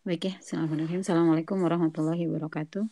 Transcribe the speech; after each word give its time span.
Baik 0.00 0.32
ya, 0.32 0.34
Assalamualaikum 0.40 1.60
warahmatullahi 1.60 2.24
wabarakatuh. 2.24 2.88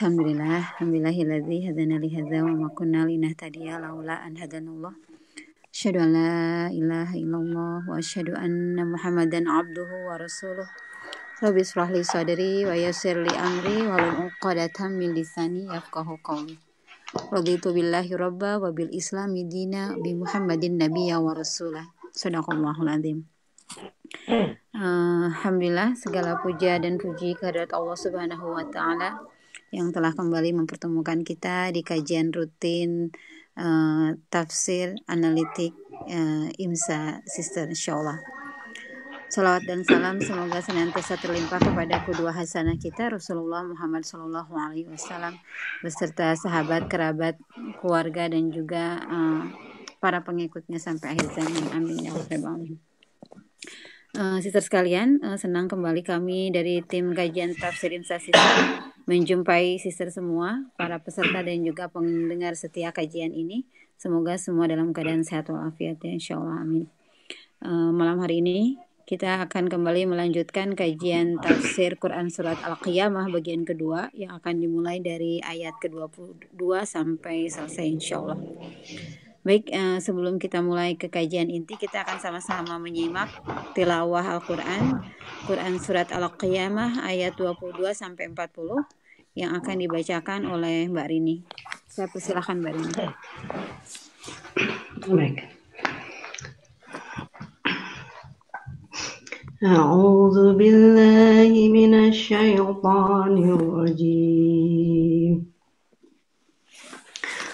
Alhamdulillah, 0.00 0.72
alhamdulillahilladzi 0.72 1.68
hadana 1.68 2.00
li 2.00 2.08
hadza 2.16 2.40
wa 2.40 2.56
ma 2.56 2.68
kunna 2.72 3.04
linahtadiya 3.04 3.76
laula 3.76 4.24
an 4.24 4.40
hadanallah. 4.40 4.96
Asyhadu 5.68 6.00
an 6.00 6.16
la 6.16 6.32
ilaha 6.72 7.12
illallah 7.12 7.84
wa 7.84 8.00
asyhadu 8.00 8.32
anna 8.40 8.88
Muhammadan 8.88 9.52
abduhu 9.52 10.08
wa 10.08 10.16
rasuluh. 10.16 10.64
Rabbi 11.44 11.60
israh 11.60 11.92
li 11.92 12.00
sadri 12.08 12.64
wa 12.64 12.72
yassir 12.72 13.20
li 13.20 13.36
amri 13.36 13.84
wa 13.84 14.00
lum 14.00 14.32
uqadatam 14.32 14.96
min 14.96 15.12
lisani 15.12 15.68
yafqahu 15.68 16.24
qawli. 16.24 16.56
Raditu 17.28 17.76
billahi 17.76 18.16
rabba 18.16 18.56
wa 18.64 18.72
bil 18.72 18.88
islami 18.88 19.44
dina 19.44 19.92
bi 19.92 20.16
Muhammadin 20.16 20.80
nabiyya 20.80 21.20
wa 21.20 21.36
rasulah. 21.36 21.84
Sadaqallahul 22.16 22.88
azim. 22.88 23.28
Uh, 24.72 25.30
Alhamdulillah 25.32 25.96
segala 25.96 26.40
puja 26.40 26.76
dan 26.80 26.96
puji 26.96 27.36
kehadirat 27.36 27.72
Allah 27.72 27.96
Subhanahu 27.96 28.56
wa 28.56 28.64
taala 28.68 29.20
yang 29.72 29.88
telah 29.88 30.12
kembali 30.12 30.52
mempertemukan 30.52 31.24
kita 31.24 31.72
di 31.72 31.80
kajian 31.80 32.28
rutin 32.28 33.08
uh, 33.56 34.12
tafsir 34.28 34.96
analitik 35.08 35.72
uh, 36.08 36.48
IMSA 36.60 37.24
Sister 37.24 37.68
insyaallah. 37.72 38.20
Salawat 39.32 39.64
dan 39.64 39.80
salam 39.80 40.20
semoga 40.20 40.60
senantiasa 40.60 41.16
terlimpah 41.16 41.56
kepada 41.56 42.04
kedua 42.04 42.36
hasanah 42.36 42.76
kita 42.76 43.16
Rasulullah 43.16 43.64
Muhammad 43.64 44.04
Sallallahu 44.04 44.52
Alaihi 44.52 44.92
Wasallam 44.92 45.40
beserta 45.80 46.36
sahabat, 46.36 46.92
kerabat, 46.92 47.40
keluarga 47.80 48.28
dan 48.28 48.52
juga 48.52 49.00
uh, 49.08 49.48
para 50.04 50.20
pengikutnya 50.20 50.76
sampai 50.76 51.16
akhir 51.16 51.32
zaman. 51.32 51.64
Amin 51.72 52.04
ya 52.04 52.12
rabbal 52.12 52.44
alamin. 52.44 52.91
Uh, 54.12 54.44
sister 54.44 54.60
sekalian, 54.60 55.24
uh, 55.24 55.40
senang 55.40 55.72
kembali 55.72 56.04
kami 56.04 56.52
dari 56.52 56.84
tim 56.84 57.16
kajian 57.16 57.56
tafsir 57.56 57.96
Insa 57.96 58.20
Sister 58.20 58.92
menjumpai 59.08 59.80
sister 59.80 60.12
semua, 60.12 60.68
para 60.76 61.00
peserta 61.00 61.40
dan 61.40 61.64
juga 61.64 61.88
pendengar 61.88 62.52
setia 62.52 62.92
kajian 62.92 63.32
ini. 63.32 63.64
Semoga 63.96 64.36
semua 64.36 64.68
dalam 64.68 64.92
keadaan 64.92 65.24
sehat 65.24 65.48
walafiat 65.48 65.96
ya, 66.04 66.12
insya 66.12 66.36
Allah 66.36 66.60
amin. 66.60 66.84
Uh, 67.64 67.88
malam 67.88 68.20
hari 68.20 68.44
ini 68.44 68.76
kita 69.08 69.48
akan 69.48 69.72
kembali 69.72 70.04
melanjutkan 70.04 70.76
kajian 70.76 71.40
tafsir 71.40 71.96
Quran 71.96 72.28
Surat 72.28 72.60
Al-Qiyamah 72.60 73.32
bagian 73.32 73.64
kedua 73.64 74.12
yang 74.12 74.36
akan 74.36 74.60
dimulai 74.60 75.00
dari 75.00 75.40
ayat 75.40 75.80
ke-22 75.80 76.60
sampai 76.84 77.48
selesai 77.48 77.86
insya 77.88 78.20
Allah. 78.20 78.36
Baik, 79.47 79.71
uh, 79.71 79.95
sebelum 80.03 80.43
kita 80.43 80.59
mulai 80.59 80.99
ke 80.99 81.07
kajian 81.07 81.47
inti, 81.47 81.79
kita 81.79 82.03
akan 82.03 82.19
sama-sama 82.19 82.75
menyimak 82.75 83.31
tilawah 83.71 84.35
Al-Quran, 84.35 84.99
Quran 85.47 85.79
Surat 85.79 86.11
Al-Qiyamah 86.11 87.07
ayat 87.07 87.39
22 87.39 87.79
sampai 87.95 88.27
40 88.35 88.83
yang 89.39 89.55
akan 89.55 89.75
dibacakan 89.79 90.51
oleh 90.51 90.91
Mbak 90.91 91.07
Rini. 91.07 91.47
Saya 91.87 92.11
persilahkan 92.11 92.59
Mbak 92.59 92.73
Rini. 92.75 92.93
Baik. 95.07 95.37
أعوذ 99.57 100.53
بالله 100.53 101.49
من 101.73 101.93
الشيطان 102.13 103.33
الرجيم 103.57 105.33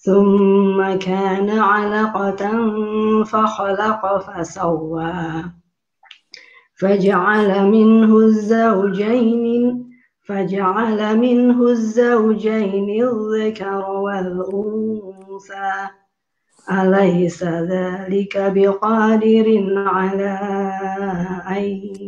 ثم 0.00 0.96
كان 0.96 1.50
علقة 1.50 2.42
فخلق 3.24 4.02
فسوى. 4.18 5.44
فجعل 6.80 7.66
منه 7.66 8.16
الزوجين 8.16 9.44
فجعل 10.22 11.18
منه 11.18 11.62
الزوجين 11.68 12.88
الذكر 13.04 13.90
والأنثى. 13.90 15.72
أليس 16.70 17.44
ذلك 17.44 18.34
بقادر 18.54 19.46
على 19.76 20.38
أن 21.48 21.64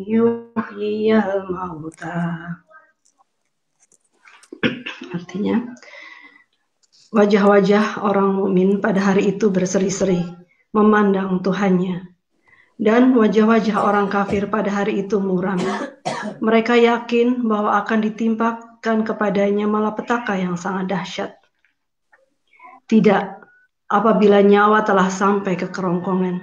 يحيي 0.08 1.18
الموتى؟ 1.18 2.38
Artinya, 5.12 5.56
Wajah-wajah 7.12 8.00
orang 8.00 8.40
mukmin 8.40 8.80
pada 8.80 9.12
hari 9.12 9.36
itu 9.36 9.52
berseri-seri, 9.52 10.24
memandang 10.72 11.44
Tuhannya. 11.44 12.08
Dan 12.80 13.12
wajah-wajah 13.12 13.84
orang 13.84 14.08
kafir 14.08 14.48
pada 14.48 14.72
hari 14.72 15.04
itu 15.04 15.20
muram. 15.20 15.60
Mereka 16.40 16.72
yakin 16.80 17.44
bahwa 17.44 17.76
akan 17.84 17.98
ditimpakan 18.08 19.04
kepadanya 19.04 19.68
malapetaka 19.68 20.40
yang 20.40 20.56
sangat 20.56 20.88
dahsyat. 20.88 21.36
Tidak, 22.88 23.24
apabila 23.92 24.40
nyawa 24.40 24.80
telah 24.80 25.12
sampai 25.12 25.60
ke 25.60 25.68
kerongkongan. 25.68 26.40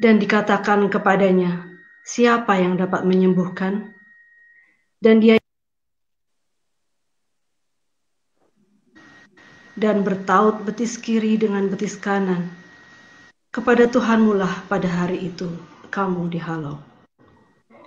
Dan 0.00 0.16
dikatakan 0.16 0.88
kepadanya, 0.88 1.60
siapa 2.08 2.56
yang 2.56 2.80
dapat 2.80 3.04
menyembuhkan? 3.04 3.92
Dan 4.96 5.20
dia 5.20 5.36
dan 9.74 10.06
bertaut 10.06 10.62
betis 10.62 10.94
kiri 10.98 11.34
dengan 11.34 11.66
betis 11.66 11.98
kanan. 11.98 12.50
Kepada 13.54 13.86
Tuhanmu 13.86 14.34
lah 14.34 14.66
pada 14.66 14.86
hari 14.86 15.30
itu 15.30 15.46
kamu 15.90 16.30
dihalau. 16.30 16.78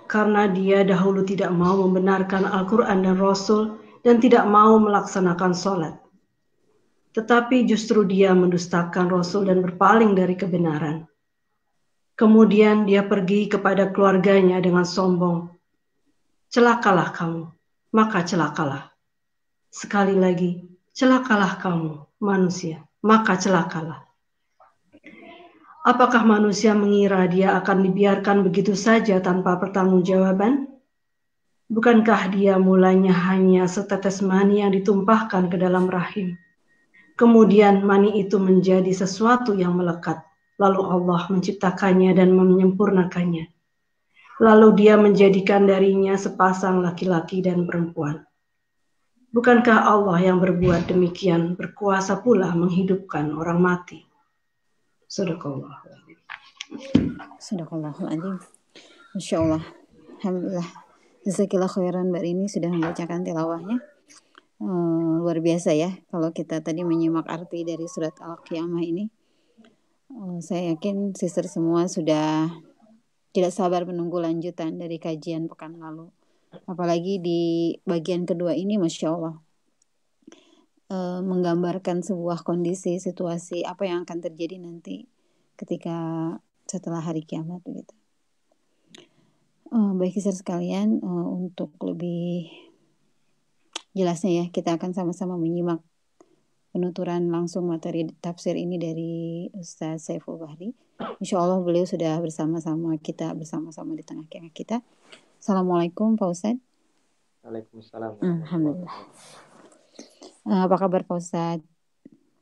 Karena 0.08 0.48
dia 0.48 0.80
dahulu 0.84 1.20
tidak 1.24 1.52
mau 1.52 1.76
membenarkan 1.84 2.48
Al-Quran 2.48 3.04
dan 3.04 3.20
Rasul 3.20 3.76
dan 4.00 4.16
tidak 4.24 4.48
mau 4.48 4.80
melaksanakan 4.80 5.52
sholat. 5.52 5.94
Tetapi 7.12 7.68
justru 7.68 8.08
dia 8.08 8.32
mendustakan 8.32 9.12
Rasul 9.12 9.48
dan 9.48 9.60
berpaling 9.60 10.16
dari 10.16 10.32
kebenaran. 10.32 11.04
Kemudian 12.16 12.88
dia 12.88 13.04
pergi 13.04 13.52
kepada 13.52 13.92
keluarganya 13.92 14.58
dengan 14.64 14.88
sombong. 14.88 15.52
Celakalah 16.48 17.12
kamu, 17.12 17.44
maka 17.92 18.24
celakalah. 18.24 18.88
Sekali 19.68 20.16
lagi, 20.16 20.64
celakalah 20.98 21.62
kamu, 21.62 22.10
manusia, 22.18 22.82
maka 23.06 23.38
celakalah. 23.38 24.02
Apakah 25.86 26.26
manusia 26.26 26.74
mengira 26.74 27.22
dia 27.30 27.54
akan 27.54 27.86
dibiarkan 27.86 28.42
begitu 28.42 28.74
saja 28.74 29.22
tanpa 29.22 29.54
pertanggungjawaban? 29.62 30.66
Bukankah 31.70 32.34
dia 32.34 32.58
mulanya 32.58 33.14
hanya 33.30 33.70
setetes 33.70 34.18
mani 34.26 34.58
yang 34.58 34.74
ditumpahkan 34.74 35.46
ke 35.46 35.56
dalam 35.56 35.86
rahim? 35.86 36.34
Kemudian 37.14 37.86
mani 37.86 38.18
itu 38.18 38.42
menjadi 38.42 38.90
sesuatu 38.90 39.54
yang 39.54 39.78
melekat. 39.78 40.18
Lalu 40.58 40.82
Allah 40.82 41.30
menciptakannya 41.30 42.10
dan 42.18 42.34
menyempurnakannya. 42.34 43.46
Lalu 44.42 44.68
dia 44.74 44.98
menjadikan 44.98 45.70
darinya 45.70 46.18
sepasang 46.18 46.82
laki-laki 46.82 47.38
dan 47.38 47.70
perempuan. 47.70 48.27
Bukankah 49.28 49.84
Allah 49.84 50.18
yang 50.24 50.40
berbuat 50.40 50.88
demikian 50.88 51.52
berkuasa 51.52 52.24
pula 52.24 52.48
menghidupkan 52.56 53.28
orang 53.36 53.60
mati? 53.60 54.00
Sadaqallah. 55.04 55.84
Sadaqallahul 57.36 58.40
Masya 59.12 59.36
Allah. 59.40 59.64
Alhamdulillah. 60.20 60.68
Jazakallah 61.28 61.68
khairan 61.68 62.08
Mbak 62.08 62.22
Rini 62.24 62.46
sudah 62.48 62.72
membacakan 62.72 63.20
tilawahnya. 63.20 63.84
Uh, 64.58 65.22
luar 65.22 65.38
biasa 65.38 65.70
ya 65.76 65.94
kalau 66.10 66.34
kita 66.34 66.58
tadi 66.64 66.82
menyimak 66.82 67.28
arti 67.30 67.62
dari 67.68 67.84
surat 67.84 68.16
Al-Qiyamah 68.16 68.80
ini. 68.80 69.12
Uh, 70.08 70.40
saya 70.40 70.72
yakin 70.72 71.12
sister 71.12 71.44
semua 71.44 71.84
sudah 71.84 72.48
tidak 73.36 73.52
sabar 73.52 73.84
menunggu 73.84 74.18
lanjutan 74.18 74.80
dari 74.80 74.96
kajian 74.96 75.52
pekan 75.52 75.76
lalu. 75.76 76.08
Apalagi 76.68 77.20
di 77.20 77.40
bagian 77.84 78.24
kedua 78.24 78.56
ini 78.56 78.76
Masya 78.80 79.08
Allah. 79.08 79.36
Uh, 80.88 81.20
menggambarkan 81.20 82.00
sebuah 82.00 82.48
kondisi, 82.48 82.96
situasi 82.96 83.60
apa 83.60 83.84
yang 83.84 84.08
akan 84.08 84.24
terjadi 84.24 84.56
nanti 84.56 85.04
ketika 85.60 86.32
setelah 86.64 87.04
hari 87.04 87.20
kiamat 87.28 87.60
begitu. 87.60 87.92
Uh, 89.68 89.92
baik 90.00 90.16
kisah 90.16 90.32
sekalian, 90.32 91.04
uh, 91.04 91.28
untuk 91.28 91.76
lebih 91.84 92.48
jelasnya 93.92 94.32
ya, 94.40 94.44
kita 94.48 94.80
akan 94.80 94.96
sama-sama 94.96 95.36
menyimak 95.36 95.84
penuturan 96.72 97.28
langsung 97.28 97.68
materi 97.68 98.08
tafsir 98.24 98.56
ini 98.56 98.80
dari 98.80 99.12
Ustaz 99.56 100.08
Saiful 100.08 100.40
Bahri. 100.40 100.72
Insya 101.20 101.40
Allah 101.40 101.60
beliau 101.60 101.84
sudah 101.84 102.16
bersama-sama 102.16 102.96
kita, 102.96 103.32
bersama-sama 103.36 103.92
di 103.92 104.04
tengah-tengah 104.08 104.52
kita. 104.56 104.80
Assalamualaikum 105.38 106.18
Pak 106.18 106.28
Ustadz. 106.34 106.62
Waalaikumsalam. 107.46 108.18
Alhamdulillah. 108.18 108.96
Uh, 110.42 110.66
apa 110.66 110.76
kabar 110.82 111.06
Pak 111.06 111.14
Ustadz? 111.14 111.62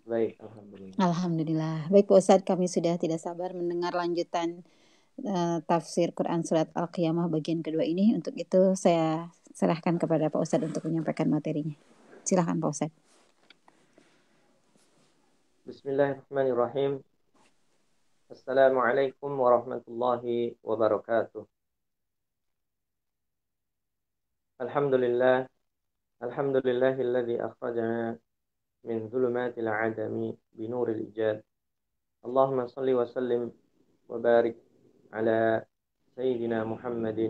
Baik, 0.08 0.40
Alhamdulillah. 0.40 0.96
Alhamdulillah. 0.96 1.76
Baik 1.93 2.08
Pak 2.08 2.16
Ustadz, 2.25 2.48
kami 2.48 2.72
sudah 2.72 2.96
tidak 2.96 3.20
sabar 3.20 3.52
mendengar 3.52 3.93
lanjutan 3.93 4.64
uh, 5.28 5.60
tafsir 5.69 6.16
Quran 6.16 6.40
surat 6.40 6.72
Al-Qiyamah 6.72 7.28
bagian 7.28 7.60
kedua 7.60 7.84
ini. 7.84 8.16
Untuk 8.16 8.32
itu 8.32 8.72
saya 8.72 9.28
serahkan 9.52 10.00
kepada 10.00 10.32
Pak 10.32 10.40
Ustadz 10.40 10.64
untuk 10.64 10.88
menyampaikan 10.88 11.28
materinya. 11.28 11.76
Silahkan 12.25 12.56
Pak 12.56 12.70
Ustadz. 12.72 12.96
Bismillahirrahmanirrahim. 15.69 17.04
Assalamualaikum 18.32 19.37
warahmatullahi 19.37 20.56
wabarakatuh. 20.64 21.56
الحمد 24.61 24.94
لله 24.94 25.49
الحمد 26.23 26.56
لله 26.56 26.94
الذي 27.00 27.37
أخرجنا 27.44 28.19
من 28.85 29.08
ظلمات 29.08 29.58
العدم 29.58 30.32
بنور 30.53 30.88
الإجاد 30.91 31.44
اللهم 32.25 32.67
صل 32.67 32.88
وسلم 32.91 33.53
وبارك 34.08 34.56
على 35.12 35.64
سيدنا 36.17 36.64
محمد 36.64 37.20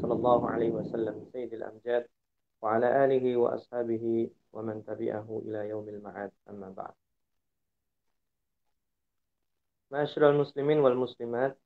صلى 0.00 0.12
الله 0.14 0.50
عليه 0.50 0.70
وسلم 0.70 1.26
سيد 1.32 1.54
الأمجاد 1.54 2.08
وعلى 2.62 3.04
آله 3.04 3.36
وأصحابه 3.36 4.30
ومن 4.52 4.84
تبعه 4.84 5.42
إلى 5.46 5.68
يوم 5.68 5.88
المعاد 5.88 6.32
أما 6.50 6.70
بعد 6.70 6.94
معاشر 9.90 10.30
المسلمين 10.30 10.78
والمسلمات 10.78 11.58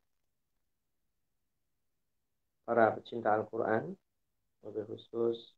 para 2.69 2.93
pecinta 2.93 3.33
Al-Quran, 3.33 3.97
lebih 4.67 4.85
khusus 4.91 5.55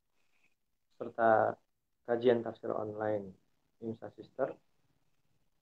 serta 1.00 1.56
kajian 2.04 2.44
tafsir 2.44 2.72
online 2.74 3.32
Imsa 3.80 4.12
Sister. 4.12 4.52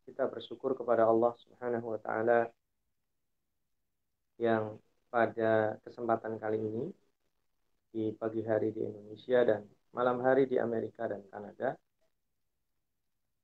Kita 0.09 0.25
bersyukur 0.27 0.75
kepada 0.75 1.05
Allah 1.05 1.37
Subhanahu 1.39 1.95
wa 1.95 2.01
taala 2.01 2.49
yang 4.41 4.79
pada 5.13 5.77
kesempatan 5.85 6.41
kali 6.41 6.59
ini 6.59 6.85
di 7.93 8.15
pagi 8.15 8.43
hari 8.45 8.73
di 8.73 8.85
Indonesia 8.85 9.41
dan 9.45 9.63
malam 9.93 10.21
hari 10.21 10.45
di 10.45 10.57
Amerika 10.61 11.09
dan 11.09 11.25
Kanada 11.33 11.77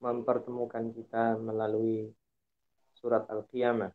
mempertemukan 0.04 0.92
kita 0.92 1.40
melalui 1.40 2.12
surat 3.00 3.24
Al-Qiyamah 3.28 3.92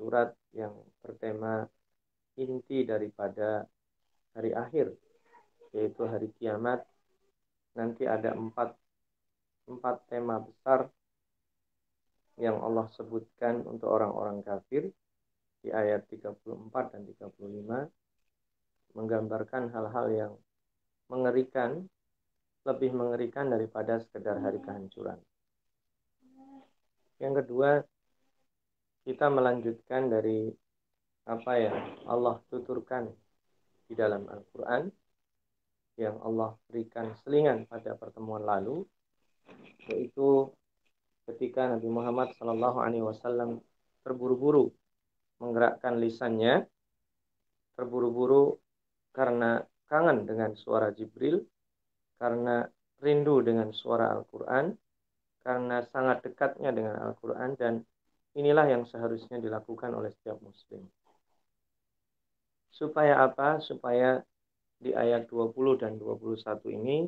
surat 0.00 0.32
yang 0.56 0.72
bertema 1.04 1.68
inti 2.40 2.88
daripada 2.88 3.68
hari 4.34 4.54
akhir 4.54 4.94
yaitu 5.74 6.02
hari 6.06 6.30
kiamat 6.38 6.82
nanti 7.78 8.06
ada 8.06 8.34
empat 8.34 8.74
empat 9.70 9.96
tema 10.10 10.42
besar 10.42 10.90
yang 12.40 12.58
Allah 12.64 12.88
sebutkan 12.96 13.62
untuk 13.68 13.92
orang-orang 13.92 14.42
kafir 14.42 14.90
di 15.60 15.68
ayat 15.70 16.08
34 16.08 16.92
dan 16.96 17.02
35 17.04 18.96
menggambarkan 18.96 19.70
hal-hal 19.70 20.06
yang 20.10 20.32
mengerikan 21.06 21.84
lebih 22.64 22.92
mengerikan 22.92 23.48
daripada 23.48 24.00
sekedar 24.00 24.40
hari 24.40 24.60
kehancuran. 24.60 25.20
Yang 27.20 27.44
kedua, 27.44 27.70
kita 29.04 29.28
melanjutkan 29.28 30.08
dari 30.08 30.48
apa 31.28 31.52
yang 31.60 31.76
Allah 32.08 32.40
tuturkan 32.48 33.12
di 33.90 33.98
dalam 33.98 34.30
Al-Quran 34.30 34.86
yang 35.98 36.22
Allah 36.22 36.54
berikan 36.70 37.10
selingan 37.26 37.66
pada 37.66 37.98
pertemuan 37.98 38.46
lalu 38.46 38.86
yaitu 39.90 40.46
ketika 41.26 41.66
Nabi 41.66 41.90
Muhammad 41.90 42.30
SAW 42.38 43.58
terburu-buru 44.06 44.70
menggerakkan 45.42 45.98
lisannya 45.98 46.70
terburu-buru 47.74 48.60
karena 49.10 49.64
kangen 49.90 50.28
dengan 50.28 50.54
suara 50.54 50.94
Jibril, 50.94 51.42
karena 52.20 52.68
rindu 53.02 53.42
dengan 53.42 53.72
suara 53.74 54.12
Al-Quran, 54.14 54.76
karena 55.40 55.82
sangat 55.88 56.22
dekatnya 56.22 56.70
dengan 56.70 57.00
Al-Quran, 57.00 57.56
dan 57.56 57.82
inilah 58.36 58.70
yang 58.70 58.84
seharusnya 58.86 59.40
dilakukan 59.42 59.90
oleh 59.96 60.12
setiap 60.14 60.38
muslim. 60.44 60.86
Supaya 62.70 63.26
apa? 63.26 63.58
Supaya 63.60 64.22
di 64.80 64.96
ayat 64.96 65.28
20 65.28 65.76
dan 65.76 66.00
21 66.00 66.40
ini 66.72 67.04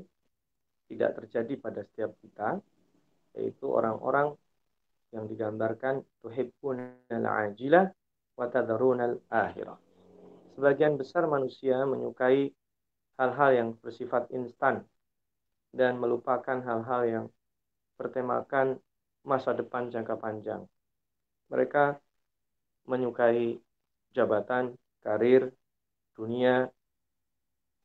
tidak 0.92 1.24
terjadi 1.24 1.54
pada 1.56 1.80
setiap 1.80 2.12
kita, 2.20 2.60
yaitu 3.32 3.64
orang-orang 3.64 4.36
yang 5.12 5.24
digambarkan 5.24 6.04
tuhibbunal 6.20 7.24
ajilah 7.48 7.88
watadharunal 8.36 9.20
akhirah. 9.32 9.80
Sebagian 10.52 11.00
besar 11.00 11.24
manusia 11.24 11.80
menyukai 11.88 12.52
hal-hal 13.16 13.50
yang 13.56 13.68
bersifat 13.80 14.28
instan 14.36 14.84
dan 15.72 15.96
melupakan 15.96 16.60
hal-hal 16.60 17.02
yang 17.08 17.26
bertemakan 17.96 18.76
masa 19.24 19.56
depan 19.56 19.88
jangka 19.88 20.20
panjang. 20.20 20.68
Mereka 21.48 21.96
menyukai 22.88 23.56
jabatan, 24.12 24.76
karir, 25.02 25.50
dunia, 26.16 26.70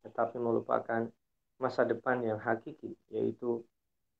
tetapi 0.05 0.37
melupakan 0.39 1.09
masa 1.57 1.83
depan 1.83 2.21
yang 2.21 2.37
hakiki, 2.37 2.93
yaitu 3.09 3.65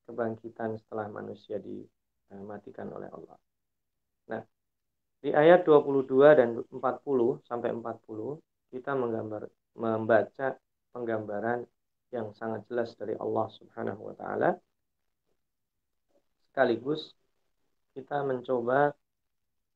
kebangkitan 0.10 0.76
setelah 0.82 1.08
manusia 1.08 1.62
dimatikan 1.62 2.90
oleh 2.92 3.08
Allah. 3.14 3.38
Nah, 4.34 4.42
di 5.22 5.32
ayat 5.32 5.64
22 5.64 6.34
dan 6.34 6.50
40 6.70 7.42
sampai 7.46 7.70
40 7.74 8.42
kita 8.74 8.92
menggambar 8.98 9.48
membaca 9.78 10.58
penggambaran 10.92 11.64
yang 12.10 12.32
sangat 12.34 12.66
jelas 12.72 12.96
dari 12.96 13.14
Allah 13.20 13.48
Subhanahu 13.54 14.02
wa 14.12 14.16
taala. 14.16 14.50
Sekaligus 16.50 17.14
kita 17.94 18.24
mencoba 18.26 18.96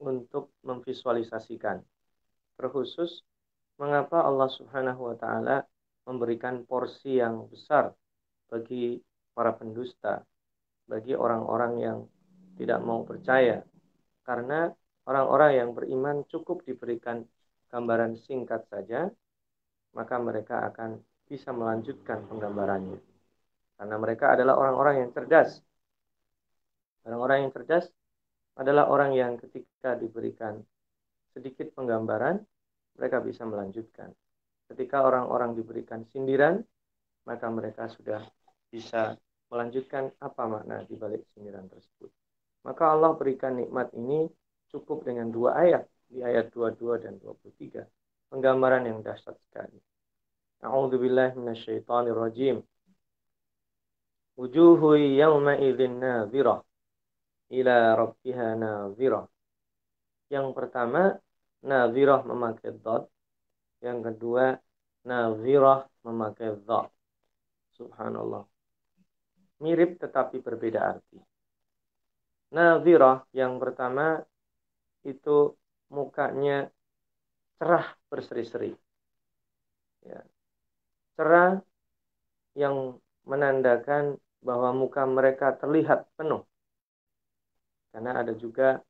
untuk 0.01 0.49
memvisualisasikan 0.65 1.83
terkhusus 2.61 3.25
mengapa 3.81 4.21
Allah 4.21 4.45
Subhanahu 4.53 5.09
wa 5.09 5.15
taala 5.17 5.65
memberikan 6.05 6.61
porsi 6.69 7.17
yang 7.17 7.49
besar 7.49 7.89
bagi 8.45 9.01
para 9.33 9.57
pendusta, 9.57 10.21
bagi 10.85 11.17
orang-orang 11.17 11.73
yang 11.81 11.97
tidak 12.61 12.77
mau 12.85 13.01
percaya. 13.01 13.65
Karena 14.21 14.69
orang-orang 15.09 15.51
yang 15.57 15.69
beriman 15.73 16.21
cukup 16.29 16.61
diberikan 16.61 17.25
gambaran 17.73 18.21
singkat 18.21 18.69
saja, 18.69 19.09
maka 19.97 20.15
mereka 20.21 20.69
akan 20.69 21.01
bisa 21.25 21.49
melanjutkan 21.55 22.27
penggambarannya. 22.27 22.99
Karena 23.81 23.95
mereka 23.97 24.37
adalah 24.37 24.59
orang-orang 24.61 25.07
yang 25.07 25.09
cerdas. 25.15 25.57
Orang-orang 27.01 27.47
yang 27.47 27.51
cerdas 27.55 27.89
adalah 28.59 28.91
orang 28.91 29.15
yang 29.15 29.39
ketika 29.41 29.97
diberikan 29.97 30.61
sedikit 31.31 31.71
penggambaran, 31.75 32.39
mereka 32.99 33.17
bisa 33.23 33.47
melanjutkan. 33.47 34.11
Ketika 34.71 35.03
orang-orang 35.03 35.55
diberikan 35.55 36.07
sindiran, 36.11 36.63
maka 37.27 37.47
mereka 37.51 37.91
sudah 37.91 38.23
bisa 38.71 39.19
melanjutkan 39.51 40.11
apa 40.23 40.43
makna 40.47 40.87
di 40.87 40.95
balik 40.95 41.27
sindiran 41.35 41.67
tersebut. 41.67 42.07
Maka 42.63 42.95
Allah 42.95 43.11
berikan 43.17 43.59
nikmat 43.59 43.91
ini 43.97 44.31
cukup 44.71 45.03
dengan 45.03 45.27
dua 45.27 45.59
ayat, 45.59 45.83
di 46.07 46.23
ayat 46.23 46.51
22 46.55 47.03
dan 47.03 47.13
23. 47.19 47.83
Penggambaran 48.31 48.87
yang 48.87 49.03
dahsyat 49.03 49.35
sekali. 49.43 49.75
A'udzu 50.63 50.95
billahi 50.99 51.35
minasyaitonir 51.35 52.15
rajim. 52.15 52.63
Wujuhu 54.39 54.95
yawma 55.19 55.59
idzin 55.59 55.99
nadhirah 55.99 56.63
ila 57.51 57.75
rabbiha 57.99 58.47
nadhirah. 58.55 59.25
Yang 60.31 60.47
pertama 60.55 61.19
nadhirah 61.59 62.23
memakai 62.23 62.71
dot. 62.79 63.11
Yang 63.83 63.99
kedua 64.15 64.55
nadhirah 65.03 65.83
memakai 66.07 66.55
dot. 66.63 66.87
Subhanallah. 67.75 68.47
Mirip 69.59 69.99
tetapi 69.99 70.39
berbeda 70.39 70.79
arti. 70.79 71.19
Nadhirah 72.55 73.27
yang 73.35 73.59
pertama 73.59 74.23
itu 75.03 75.51
mukanya 75.91 76.71
cerah 77.59 77.91
berseri-seri. 78.07 78.71
Ya 80.07 80.23
cerah 81.19 81.61
yang 82.57 82.97
menandakan 83.29 84.17
bahwa 84.41 84.73
muka 84.73 85.05
mereka 85.05 85.53
terlihat 85.53 86.09
penuh. 86.17 86.41
Karena 87.93 88.25
ada 88.25 88.33
juga 88.33 88.81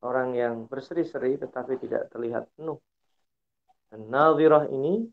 orang 0.00 0.32
yang 0.36 0.54
berseri-seri 0.64 1.36
tetapi 1.36 1.76
tidak 1.80 2.08
terlihat 2.12 2.48
penuh. 2.56 2.80
Dan 3.90 4.08
nadhirah 4.08 4.70
ini 4.70 5.04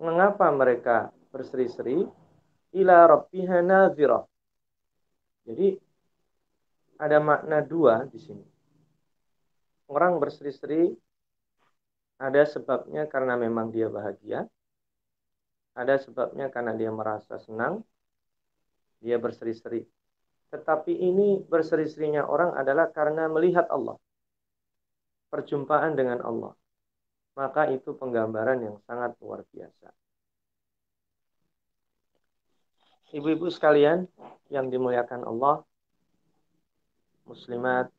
mengapa 0.00 0.48
mereka 0.50 1.12
berseri-seri? 1.30 2.02
Ila 2.74 3.06
rabbiha 3.06 3.58
nadhirah. 3.60 4.24
Jadi 5.46 5.74
ada 7.00 7.18
makna 7.18 7.58
dua 7.64 8.06
di 8.06 8.18
sini. 8.20 8.46
Orang 9.90 10.22
berseri-seri 10.22 10.94
ada 12.20 12.44
sebabnya 12.44 13.08
karena 13.08 13.34
memang 13.34 13.72
dia 13.72 13.88
bahagia, 13.88 14.44
ada 15.72 15.96
sebabnya 15.96 16.52
karena 16.52 16.76
dia 16.76 16.92
merasa 16.92 17.40
senang, 17.40 17.80
dia 19.00 19.16
berseri-seri. 19.16 19.88
Tetapi 20.50 20.92
ini 20.98 21.42
berseri-serinya 21.46 22.26
orang 22.26 22.58
adalah 22.58 22.90
karena 22.90 23.30
melihat 23.30 23.70
Allah. 23.70 23.94
Perjumpaan 25.30 25.94
dengan 25.94 26.18
Allah. 26.26 26.52
Maka 27.38 27.70
itu 27.70 27.94
penggambaran 27.94 28.58
yang 28.58 28.76
sangat 28.82 29.14
luar 29.22 29.46
biasa. 29.54 29.94
Ibu-ibu 33.10 33.50
sekalian 33.50 34.06
yang 34.50 34.70
dimuliakan 34.70 35.26
Allah, 35.26 35.66
muslimat, 37.26 37.90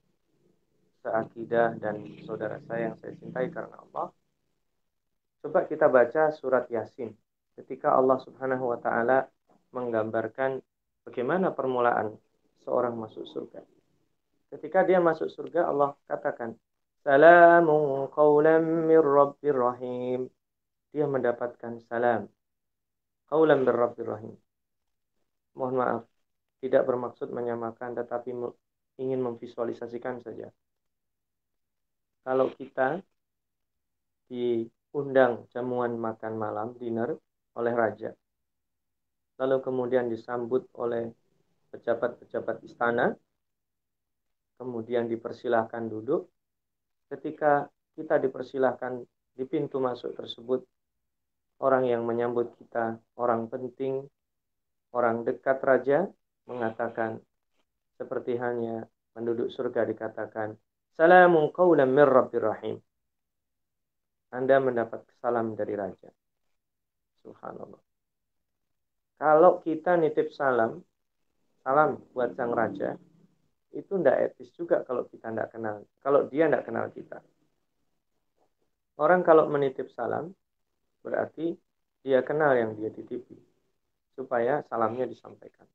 seakidah 1.03 1.75
dan 1.81 2.03
saudara 2.23 2.59
saya 2.63 2.91
yang 2.91 2.97
saya 2.99 3.15
cintai 3.19 3.51
karena 3.51 3.75
Allah. 3.75 4.07
Coba 5.41 5.65
kita 5.65 5.89
baca 5.89 6.29
surat 6.31 6.69
Yasin 6.69 7.11
ketika 7.57 7.97
Allah 7.97 8.21
Subhanahu 8.21 8.71
wa 8.71 8.79
taala 8.79 9.27
menggambarkan 9.73 10.61
bagaimana 11.03 11.51
permulaan 11.51 12.15
seorang 12.63 12.95
masuk 12.97 13.25
surga. 13.27 13.61
Ketika 14.51 14.83
dia 14.83 14.99
masuk 14.99 15.31
surga 15.31 15.71
Allah 15.71 15.95
katakan 16.05 16.55
salamun 17.01 18.11
qawlan 18.11 18.87
mir 18.87 19.01
rabbir 19.01 19.55
rahim. 19.57 20.27
Dia 20.91 21.07
mendapatkan 21.07 21.79
salam. 21.87 22.27
Qawlan 23.31 23.63
mir 23.63 23.75
rabbir 23.75 24.07
rahim. 24.11 24.35
Mohon 25.55 25.75
maaf, 25.79 26.03
tidak 26.59 26.83
bermaksud 26.83 27.31
menyamakan 27.31 27.95
tetapi 27.95 28.35
ingin 28.99 29.19
memvisualisasikan 29.23 30.19
saja. 30.19 30.51
Kalau 32.21 32.51
kita 32.53 33.01
diundang 34.29 35.47
jamuan 35.51 35.97
makan 35.97 36.33
malam, 36.37 36.67
dinner, 36.77 37.17
oleh 37.57 37.73
raja. 37.75 38.11
Lalu 39.41 39.57
kemudian 39.65 40.05
disambut 40.07 40.69
oleh 40.77 41.11
pejabat-pejabat 41.71 42.61
istana. 42.67 43.15
Kemudian 44.59 45.09
dipersilahkan 45.09 45.89
duduk. 45.89 46.29
Ketika 47.09 47.65
kita 47.97 48.21
dipersilahkan 48.21 49.01
di 49.33 49.43
pintu 49.47 49.81
masuk 49.81 50.13
tersebut, 50.13 50.61
orang 51.63 51.89
yang 51.89 52.05
menyambut 52.05 52.53
kita, 52.61 52.99
orang 53.17 53.49
penting, 53.49 54.05
orang 54.93 55.25
dekat 55.25 55.57
raja, 55.65 56.05
mengatakan 56.45 57.17
seperti 57.97 58.37
hanya 58.37 58.85
penduduk 59.15 59.49
surga 59.49 59.87
dikatakan, 59.87 60.53
Salamun 60.93 61.49
qawlan 61.49 61.89
min 61.89 62.05
Rabbir 62.05 62.45
Rahim. 62.45 62.77
Anda 64.31 64.63
mendapat 64.63 65.03
salam 65.19 65.59
dari 65.59 65.75
raja. 65.75 66.07
Subhanallah. 67.19 67.81
Kalau 69.19 69.61
kita 69.61 69.99
nitip 69.99 70.33
salam, 70.33 70.81
salam 71.61 72.01
buat 72.13 72.33
sang 72.35 72.53
raja, 72.53 72.97
itu 73.71 73.91
ndak 73.95 74.17
etis 74.35 74.51
juga 74.57 74.83
kalau 74.83 75.07
kita 75.07 75.31
ndak 75.31 75.55
kenal. 75.55 75.85
Kalau 76.03 76.27
dia 76.27 76.51
ndak 76.51 76.67
kenal 76.67 76.91
kita. 76.91 77.23
Orang 78.99 79.23
kalau 79.23 79.47
menitip 79.47 79.89
salam, 79.95 80.35
berarti 81.01 81.55
dia 82.03 82.21
kenal 82.21 82.53
yang 82.53 82.75
dia 82.75 82.91
titipi. 82.91 83.39
Supaya 84.13 84.61
salamnya 84.67 85.07
disampaikan. 85.07 85.65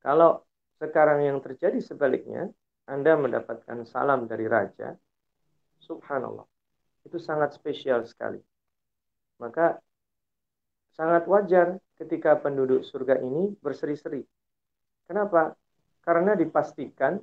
Kalau 0.00 0.42
sekarang 0.80 1.26
yang 1.26 1.38
terjadi 1.44 1.78
sebaliknya, 1.82 2.48
Anda 2.88 3.18
mendapatkan 3.20 3.84
salam 3.84 4.24
dari 4.24 4.48
raja, 4.48 4.96
subhanallah. 5.84 6.46
Itu 7.04 7.20
sangat 7.20 7.52
spesial 7.52 8.08
sekali. 8.08 8.40
Maka 9.38 9.76
sangat 10.96 11.28
wajar 11.30 11.78
ketika 12.00 12.34
penduduk 12.40 12.82
surga 12.82 13.20
ini 13.20 13.54
berseri-seri. 13.60 14.24
Kenapa? 15.08 15.56
Karena 16.04 16.36
dipastikan 16.36 17.16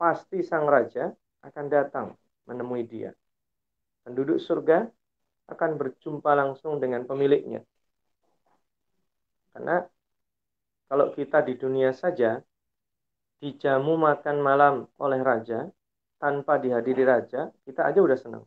pasti 0.00 0.40
sang 0.40 0.64
raja 0.64 1.12
akan 1.44 1.64
datang 1.68 2.06
menemui 2.48 2.88
dia. 2.88 3.12
Penduduk 4.02 4.40
surga 4.40 4.88
akan 5.52 5.70
berjumpa 5.76 6.32
langsung 6.32 6.80
dengan 6.80 7.04
pemiliknya. 7.04 7.60
Karena 9.52 9.84
kalau 10.88 11.12
kita 11.12 11.44
di 11.44 11.54
dunia 11.60 11.92
saja 11.92 12.40
dijamu 13.44 14.00
makan 14.00 14.36
malam 14.40 14.74
oleh 14.96 15.20
raja 15.20 15.68
tanpa 16.16 16.56
dihadiri 16.56 17.04
raja, 17.04 17.52
kita 17.66 17.84
aja 17.84 18.00
udah 18.00 18.18
senang. 18.18 18.44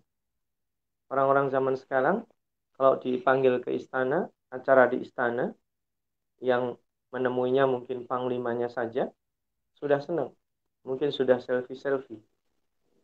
Orang-orang 1.12 1.54
zaman 1.54 1.78
sekarang 1.78 2.26
kalau 2.74 2.98
dipanggil 2.98 3.62
ke 3.62 3.76
istana 3.78 4.26
acara 4.50 4.90
di 4.90 5.04
istana 5.06 5.54
yang 6.42 6.76
menemuinya 7.16 7.64
mungkin 7.64 8.04
panglimanya 8.04 8.68
saja 8.68 9.08
sudah 9.80 10.04
senang. 10.04 10.36
Mungkin 10.84 11.16
sudah 11.16 11.40
selfie-selfie. 11.40 12.20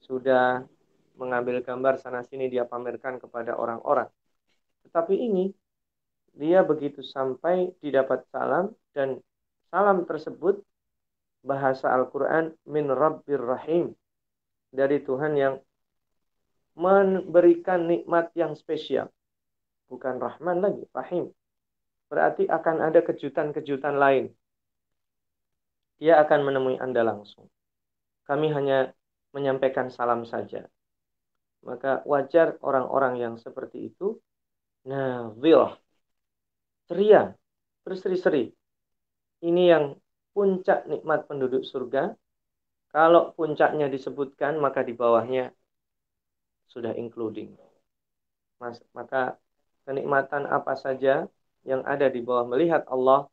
Sudah 0.04 0.68
mengambil 1.16 1.64
gambar 1.64 1.96
sana 1.96 2.28
sini 2.28 2.52
dia 2.52 2.68
pamerkan 2.68 3.24
kepada 3.24 3.56
orang-orang. 3.56 4.12
Tetapi 4.84 5.16
ini 5.16 5.56
dia 6.36 6.60
begitu 6.68 7.00
sampai 7.00 7.72
didapat 7.80 8.28
salam 8.36 8.76
dan 8.92 9.24
salam 9.72 10.04
tersebut 10.04 10.60
bahasa 11.48 11.88
Al-Quran 11.96 12.52
min 12.68 12.92
Rabbir 12.92 13.40
Rahim 13.40 13.96
dari 14.76 15.00
Tuhan 15.00 15.40
yang 15.40 15.56
memberikan 16.76 17.88
nikmat 17.88 18.32
yang 18.36 18.56
spesial. 18.60 19.08
Bukan 19.92 20.20
Rahman 20.24 20.64
lagi, 20.64 20.84
Rahim 20.96 21.32
berarti 22.12 22.44
akan 22.44 22.92
ada 22.92 23.00
kejutan-kejutan 23.00 23.96
lain. 23.96 24.28
Dia 26.04 26.20
akan 26.20 26.40
menemui 26.44 26.76
Anda 26.76 27.08
langsung. 27.08 27.48
Kami 28.28 28.52
hanya 28.52 28.92
menyampaikan 29.32 29.88
salam 29.88 30.28
saja. 30.28 30.68
Maka 31.64 32.04
wajar 32.04 32.60
orang-orang 32.60 33.24
yang 33.24 33.36
seperti 33.40 33.96
itu, 33.96 34.20
nah, 34.84 35.32
will, 35.40 35.72
ceria, 36.92 37.32
berseri-seri. 37.88 38.52
Ini 39.48 39.64
yang 39.72 39.86
puncak 40.36 40.92
nikmat 40.92 41.32
penduduk 41.32 41.64
surga. 41.64 42.12
Kalau 42.92 43.32
puncaknya 43.40 43.88
disebutkan, 43.88 44.60
maka 44.60 44.84
di 44.84 44.92
bawahnya 44.92 45.56
sudah 46.68 46.92
including. 46.98 47.56
Mas, 48.60 48.84
maka 48.92 49.40
kenikmatan 49.88 50.44
apa 50.50 50.76
saja 50.76 51.32
yang 51.68 51.82
ada 51.86 52.10
di 52.10 52.20
bawah 52.26 52.46
melihat 52.50 52.86
Allah 52.90 53.30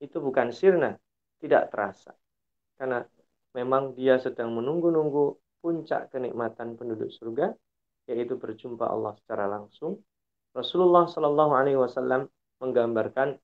itu 0.00 0.16
bukan 0.22 0.54
sirna, 0.54 0.96
tidak 1.42 1.68
terasa. 1.72 2.14
Karena 2.78 3.02
memang 3.52 3.92
dia 3.98 4.16
sedang 4.22 4.54
menunggu-nunggu 4.54 5.36
puncak 5.58 6.14
kenikmatan 6.14 6.78
penduduk 6.78 7.10
surga, 7.10 7.52
yaitu 8.08 8.38
berjumpa 8.38 8.86
Allah 8.86 9.18
secara 9.20 9.50
langsung. 9.50 10.00
Rasulullah 10.54 11.10
Shallallahu 11.10 11.52
Alaihi 11.52 11.76
Wasallam 11.76 12.30
menggambarkan 12.62 13.36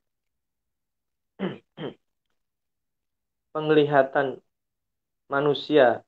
penglihatan 3.54 4.40
manusia 5.28 6.02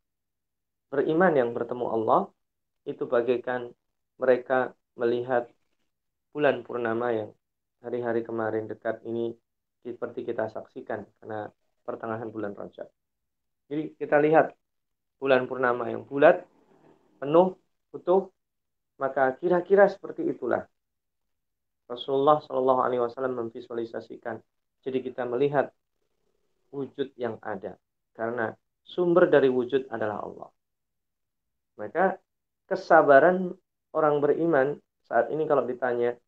beriman 0.91 1.33
yang 1.35 1.51
bertemu 1.51 1.87
Allah 1.91 2.31
itu 2.87 3.03
bagaikan 3.05 3.75
mereka 4.17 4.73
melihat 4.95 5.51
bulan 6.31 6.63
purnama 6.63 7.13
yang 7.13 7.31
hari-hari 7.87 8.27
kemarin 8.27 8.67
dekat 8.67 8.99
ini 9.07 9.31
seperti 9.87 10.27
kita 10.27 10.51
saksikan 10.51 11.07
karena 11.23 11.47
pertengahan 11.87 12.27
bulan 12.35 12.59
Rajab. 12.59 12.91
Jadi 13.71 13.95
kita 13.95 14.19
lihat 14.19 14.51
bulan 15.23 15.47
purnama 15.47 15.87
yang 15.87 16.03
bulat, 16.03 16.43
penuh, 17.23 17.55
utuh, 17.95 18.27
maka 18.99 19.31
kira-kira 19.39 19.87
seperti 19.87 20.27
itulah 20.27 20.67
Rasulullah 21.87 22.43
Shallallahu 22.43 22.81
Alaihi 22.83 23.03
Wasallam 23.07 23.47
memvisualisasikan. 23.47 24.43
Jadi 24.83 24.99
kita 25.07 25.23
melihat 25.23 25.71
wujud 26.75 27.15
yang 27.15 27.39
ada 27.39 27.79
karena 28.19 28.51
sumber 28.83 29.31
dari 29.31 29.47
wujud 29.47 29.87
adalah 29.95 30.27
Allah. 30.27 30.51
Maka 31.79 32.19
kesabaran 32.67 33.55
orang 33.95 34.19
beriman 34.19 34.75
saat 35.07 35.31
ini 35.31 35.47
kalau 35.47 35.63
ditanya, 35.63 36.19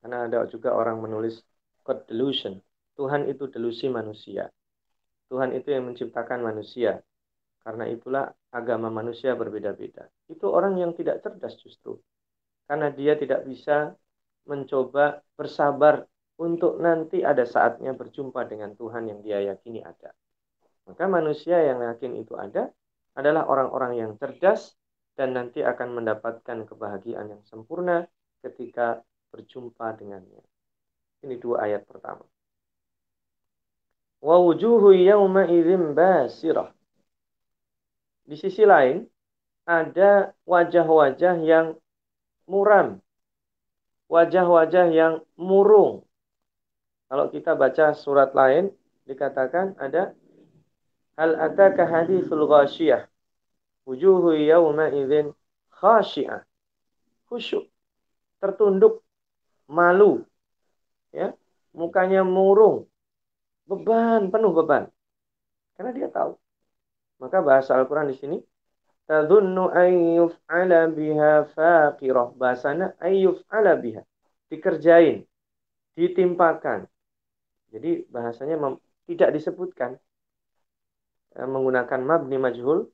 karena 0.00 0.26
ada 0.26 0.48
juga 0.48 0.72
orang 0.72 1.00
menulis 1.00 1.44
God 1.84 2.08
delusion, 2.08 2.60
Tuhan 2.96 3.28
itu 3.28 3.48
delusi 3.48 3.88
manusia. 3.88 4.48
Tuhan 5.30 5.54
itu 5.54 5.70
yang 5.70 5.88
menciptakan 5.88 6.42
manusia. 6.42 7.00
Karena 7.60 7.84
itulah 7.86 8.32
agama 8.50 8.88
manusia 8.88 9.36
berbeda-beda. 9.36 10.08
Itu 10.26 10.48
orang 10.48 10.80
yang 10.80 10.96
tidak 10.96 11.20
cerdas 11.20 11.54
justru. 11.60 12.00
Karena 12.64 12.88
dia 12.88 13.14
tidak 13.14 13.44
bisa 13.44 13.92
mencoba 14.48 15.20
bersabar 15.36 16.08
untuk 16.40 16.80
nanti 16.80 17.20
ada 17.20 17.44
saatnya 17.44 17.92
berjumpa 17.92 18.48
dengan 18.48 18.72
Tuhan 18.72 19.12
yang 19.12 19.20
dia 19.20 19.44
yakini 19.44 19.84
ada. 19.84 20.16
Maka 20.88 21.04
manusia 21.04 21.60
yang 21.60 21.84
yakin 21.84 22.16
itu 22.16 22.32
ada, 22.34 22.72
adalah 23.12 23.44
orang-orang 23.44 24.00
yang 24.00 24.12
cerdas 24.16 24.72
dan 25.12 25.36
nanti 25.36 25.60
akan 25.60 26.00
mendapatkan 26.00 26.64
kebahagiaan 26.64 27.28
yang 27.36 27.42
sempurna 27.44 28.08
ketika 28.40 29.04
berjumpa 29.30 29.96
dengannya. 29.96 30.42
Ini 31.24 31.34
dua 31.38 31.66
ayat 31.66 31.86
pertama. 31.86 32.26
Wa 34.20 34.36
wujuhu 34.36 34.92
yawma 34.92 35.48
idzin 35.48 35.96
basirah. 35.96 36.70
Di 38.26 38.36
sisi 38.36 38.62
lain 38.62 39.08
ada 39.64 40.36
wajah-wajah 40.44 41.40
yang 41.40 41.78
muram. 42.46 43.00
Wajah-wajah 44.10 44.86
yang 44.90 45.22
murung. 45.38 46.02
Kalau 47.10 47.26
kita 47.30 47.54
baca 47.54 47.94
surat 47.94 48.34
lain 48.34 48.70
dikatakan 49.06 49.74
ada 49.78 50.14
Hal 51.20 51.36
ataka 51.36 51.84
hadithul 51.84 52.48
ghashiyah. 52.48 53.04
Wujuhu 53.84 54.40
yawma 54.40 54.88
idzin 54.88 55.36
khashi'ah. 55.68 56.48
Khusyuk. 57.28 57.68
Tertunduk. 58.40 59.04
Malu. 59.76 60.26
Ya. 61.14 61.32
Mukanya 61.70 62.20
murung. 62.26 62.76
Beban, 63.68 64.28
penuh 64.32 64.52
beban. 64.58 64.84
Karena 65.78 65.90
dia 65.94 66.08
tahu. 66.10 66.34
Maka 67.22 67.38
bahasa 67.48 67.78
Al-Quran 67.78 68.10
di 68.10 68.16
sini. 68.18 68.36
Tadunnu 69.06 69.70
ayyuf 69.70 70.34
ala 70.50 70.90
biha 70.90 71.46
faqirah. 71.54 72.34
Bahasanya 72.40 72.98
ayyuf 72.98 73.38
ala 73.46 73.78
biha. 73.78 74.02
Dikerjain. 74.50 75.22
Ditimpakan. 75.94 76.90
Jadi 77.70 78.02
bahasanya 78.10 78.56
tidak 79.06 79.30
disebutkan 79.38 79.94
Eh, 81.38 81.46
menggunakan 81.46 82.00
mabni 82.02 82.36
majhul 82.42 82.90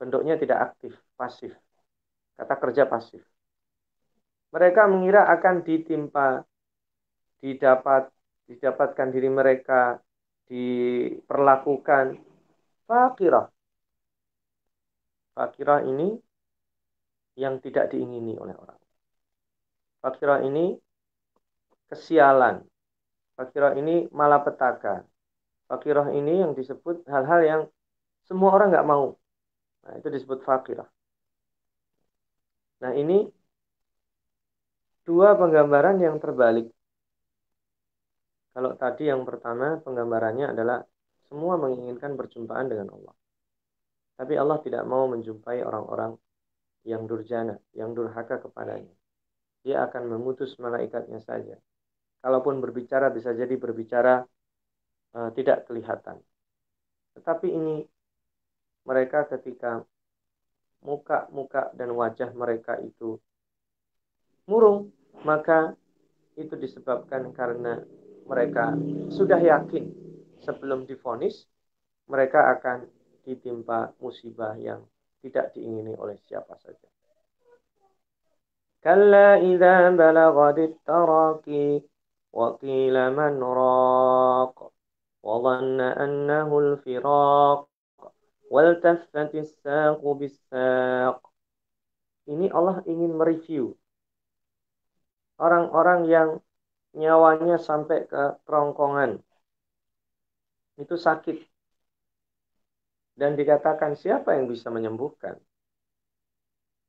bentuknya 0.00 0.34
tidak 0.40 0.58
aktif, 0.72 0.92
pasif. 1.20 1.52
Kata 2.36 2.54
kerja 2.56 2.88
pasif. 2.88 3.20
Mereka 4.52 4.82
mengira 4.84 5.24
akan 5.32 5.64
ditimpa, 5.64 6.44
didapat, 7.40 8.12
didapatkan 8.46 9.08
diri 9.08 9.32
mereka, 9.32 9.96
diperlakukan 10.44 12.20
fakirah. 12.84 13.48
Fakirah 15.32 15.80
ini 15.88 16.12
yang 17.40 17.56
tidak 17.64 17.88
diingini 17.88 18.36
oleh 18.36 18.52
orang. 18.52 18.80
Fakirah 20.04 20.44
ini 20.44 20.76
kesialan. 21.88 22.60
Fakirah 23.32 23.72
ini 23.80 24.12
malapetaka. 24.12 25.00
Fakirah 25.64 26.12
ini 26.12 26.44
yang 26.44 26.52
disebut 26.52 27.08
hal-hal 27.08 27.40
yang 27.40 27.62
semua 28.28 28.52
orang 28.52 28.68
nggak 28.68 28.84
mau. 28.84 29.16
Nah, 29.88 29.92
itu 29.96 30.08
disebut 30.12 30.44
fakirah. 30.44 30.86
Nah, 32.84 32.92
ini 32.92 33.24
dua 35.02 35.34
penggambaran 35.34 35.98
yang 35.98 36.16
terbalik. 36.22 36.70
Kalau 38.52 38.76
tadi 38.76 39.08
yang 39.08 39.24
pertama 39.24 39.80
penggambarannya 39.80 40.52
adalah 40.52 40.84
semua 41.26 41.56
menginginkan 41.56 42.12
perjumpaan 42.14 42.68
dengan 42.68 42.92
Allah. 42.92 43.14
Tapi 44.20 44.36
Allah 44.36 44.60
tidak 44.60 44.84
mau 44.84 45.08
menjumpai 45.08 45.64
orang-orang 45.64 46.12
yang 46.84 47.08
durjana, 47.08 47.56
yang 47.72 47.96
durhaka 47.96 48.44
kepadanya. 48.44 48.92
Dia 49.64 49.88
akan 49.88 50.10
mengutus 50.10 50.58
malaikatnya 50.60 51.22
saja. 51.24 51.56
Kalaupun 52.20 52.60
berbicara 52.60 53.10
bisa 53.10 53.32
jadi 53.32 53.56
berbicara 53.56 54.22
uh, 55.16 55.30
tidak 55.32 55.66
kelihatan. 55.66 56.20
Tetapi 57.18 57.48
ini 57.50 57.82
mereka 58.84 59.26
ketika 59.30 59.82
muka-muka 60.82 61.70
dan 61.72 61.94
wajah 61.94 62.30
mereka 62.34 62.78
itu 62.82 63.16
murung, 64.46 64.90
maka 65.22 65.76
itu 66.34 66.56
disebabkan 66.56 67.30
karena 67.36 67.82
mereka 68.24 68.74
sudah 69.12 69.38
yakin 69.38 69.92
sebelum 70.42 70.88
difonis 70.88 71.46
mereka 72.08 72.56
akan 72.58 72.88
ditimpa 73.22 73.94
musibah 74.02 74.58
yang 74.58 74.82
tidak 75.22 75.54
diingini 75.54 75.94
oleh 75.94 76.18
siapa 76.26 76.58
saja. 76.58 76.88
Kalla 78.82 79.38
idza 79.38 79.94
balagadit 79.94 80.82
taraki 80.82 81.78
wa 82.34 82.58
qila 82.58 83.14
man 83.14 83.38
raq 83.38 84.56
wa 85.22 85.34
dhanna 85.38 85.94
annahu 85.94 86.54
al-firaq. 86.58 87.70
Ini 92.22 92.46
Allah 92.52 92.76
ingin 92.84 93.12
mereview 93.14 93.72
orang-orang 95.38 96.00
yang 96.08 96.28
nyawanya 96.92 97.56
sampai 97.56 98.04
ke 98.04 98.36
kerongkongan. 98.44 99.20
Itu 100.76 100.96
sakit. 100.96 101.36
Dan 103.12 103.36
dikatakan 103.36 103.92
siapa 103.96 104.36
yang 104.36 104.48
bisa 104.48 104.72
menyembuhkan? 104.72 105.36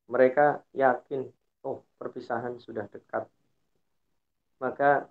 Mereka 0.07 0.63
yakin 0.75 1.27
oh 1.63 1.83
perpisahan 1.99 2.59
sudah 2.59 2.87
dekat. 2.91 3.27
Maka 4.59 5.07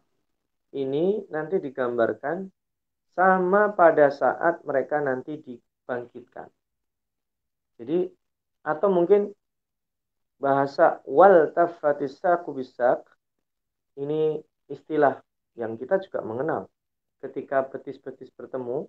ini 0.72 1.24
nanti 1.28 1.60
digambarkan 1.60 2.48
sama 3.12 3.76
pada 3.76 4.08
saat 4.08 4.64
mereka 4.64 5.04
nanti 5.04 5.36
dibangkitkan. 5.36 6.48
Jadi 7.76 8.08
atau 8.64 8.88
mungkin 8.88 9.32
bahasa 10.40 11.04
wal 11.04 11.52
tafatisa 11.52 12.40
kubisak 12.40 13.04
ini 13.98 14.40
istilah 14.70 15.20
yang 15.58 15.76
kita 15.76 16.00
juga 16.00 16.24
mengenal. 16.24 16.68
Ketika 17.22 17.68
betis-betis 17.68 18.32
bertemu, 18.34 18.88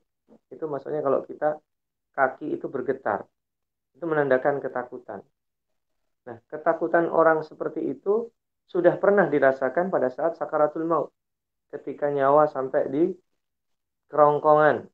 itu 0.49 0.65
maksudnya 0.65 1.03
kalau 1.03 1.21
kita 1.27 1.59
kaki 2.15 2.55
itu 2.55 2.65
bergetar. 2.71 3.27
Itu 3.93 4.09
menandakan 4.09 4.57
ketakutan. 4.63 5.21
Nah, 6.23 6.37
ketakutan 6.49 7.11
orang 7.11 7.43
seperti 7.43 7.83
itu 7.83 8.31
sudah 8.65 8.95
pernah 8.97 9.27
dirasakan 9.27 9.91
pada 9.91 10.07
saat 10.09 10.39
sakaratul 10.39 10.87
maut. 10.87 11.09
Ketika 11.69 12.09
nyawa 12.09 12.47
sampai 12.47 12.89
di 12.89 13.03
kerongkongan 14.09 14.87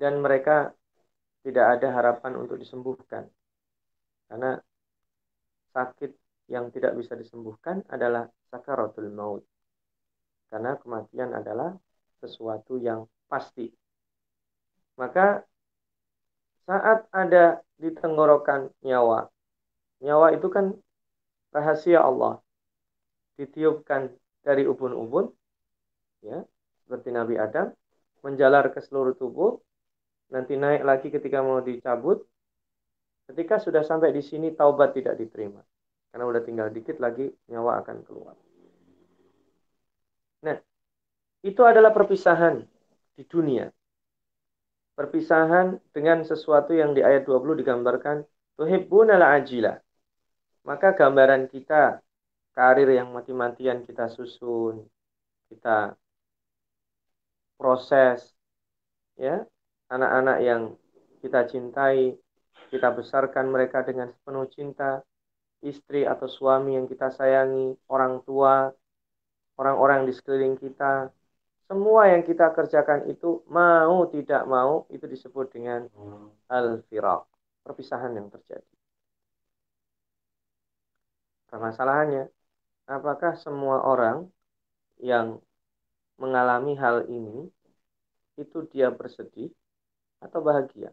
dan 0.00 0.20
mereka 0.20 0.72
tidak 1.40 1.80
ada 1.80 1.88
harapan 1.96 2.32
untuk 2.36 2.60
disembuhkan 2.60 3.24
karena 4.28 4.60
sakit 5.72 6.12
yang 6.50 6.74
tidak 6.74 6.98
bisa 6.98 7.14
disembuhkan 7.14 7.86
adalah 7.86 8.26
sakaratul 8.50 9.08
maut. 9.14 9.46
Karena 10.50 10.74
kematian 10.74 11.30
adalah 11.30 11.78
sesuatu 12.18 12.74
yang 12.82 13.06
pasti. 13.30 13.70
Maka 14.98 15.46
saat 16.66 17.06
ada 17.14 17.62
di 17.78 17.94
tenggorokan 17.94 18.68
nyawa, 18.82 19.30
nyawa 20.02 20.34
itu 20.34 20.50
kan 20.50 20.74
rahasia 21.54 22.02
Allah. 22.02 22.42
Ditiupkan 23.38 24.12
dari 24.44 24.68
ubun-ubun, 24.68 25.32
ya, 26.20 26.44
seperti 26.84 27.08
Nabi 27.14 27.40
Adam, 27.40 27.72
menjalar 28.20 28.68
ke 28.74 28.84
seluruh 28.84 29.16
tubuh, 29.16 29.56
nanti 30.28 30.60
naik 30.60 30.84
lagi 30.84 31.08
ketika 31.08 31.40
mau 31.40 31.62
dicabut. 31.64 32.20
Ketika 33.30 33.62
sudah 33.62 33.86
sampai 33.86 34.10
di 34.10 34.20
sini 34.20 34.50
taubat 34.50 34.92
tidak 34.92 35.14
diterima. 35.14 35.62
Karena 36.10 36.24
udah 36.26 36.42
tinggal 36.42 36.68
dikit 36.74 36.98
lagi 36.98 37.30
nyawa 37.46 37.80
akan 37.86 37.98
keluar. 38.02 38.36
Nah, 40.42 40.58
itu 41.46 41.62
adalah 41.62 41.94
perpisahan 41.94 42.66
di 43.14 43.24
dunia. 43.24 43.70
Perpisahan 44.98 45.80
dengan 45.94 46.26
sesuatu 46.26 46.74
yang 46.74 46.92
di 46.92 47.00
ayat 47.00 47.24
20 47.24 47.62
digambarkan 47.62 48.26
tuhibbunal 48.58 49.22
ajila. 49.22 49.78
Maka 50.66 50.92
gambaran 50.92 51.48
kita 51.48 52.02
karir 52.52 52.90
yang 52.92 53.14
mati-matian 53.14 53.86
kita 53.86 54.12
susun, 54.12 54.84
kita 55.48 55.94
proses 57.60 58.32
ya 59.20 59.44
anak-anak 59.92 60.38
yang 60.40 60.62
kita 61.20 61.44
cintai 61.44 62.16
kita 62.72 62.88
besarkan 62.96 63.52
mereka 63.52 63.84
dengan 63.84 64.08
sepenuh 64.08 64.48
cinta 64.48 65.04
istri 65.60 66.08
atau 66.08 66.26
suami 66.26 66.76
yang 66.78 66.86
kita 66.88 67.12
sayangi 67.12 67.76
orang 67.92 68.24
tua 68.24 68.72
orang-orang 69.60 70.08
di 70.08 70.12
sekeliling 70.16 70.56
kita 70.56 71.12
semua 71.68 72.10
yang 72.10 72.22
kita 72.26 72.50
kerjakan 72.50 73.06
itu 73.06 73.44
mau 73.46 74.08
tidak 74.10 74.42
mau 74.48 74.88
itu 74.90 75.06
disebut 75.06 75.46
dengan 75.54 75.86
al-firaq 76.48 77.22
perpisahan 77.62 78.16
yang 78.16 78.32
terjadi 78.32 78.72
permasalahannya 81.52 82.26
apakah 82.88 83.36
semua 83.38 83.84
orang 83.84 84.26
yang 84.98 85.38
mengalami 86.20 86.76
hal 86.76 87.08
ini 87.08 87.48
itu 88.36 88.64
dia 88.72 88.92
bersedih 88.92 89.48
atau 90.20 90.40
bahagia. 90.44 90.92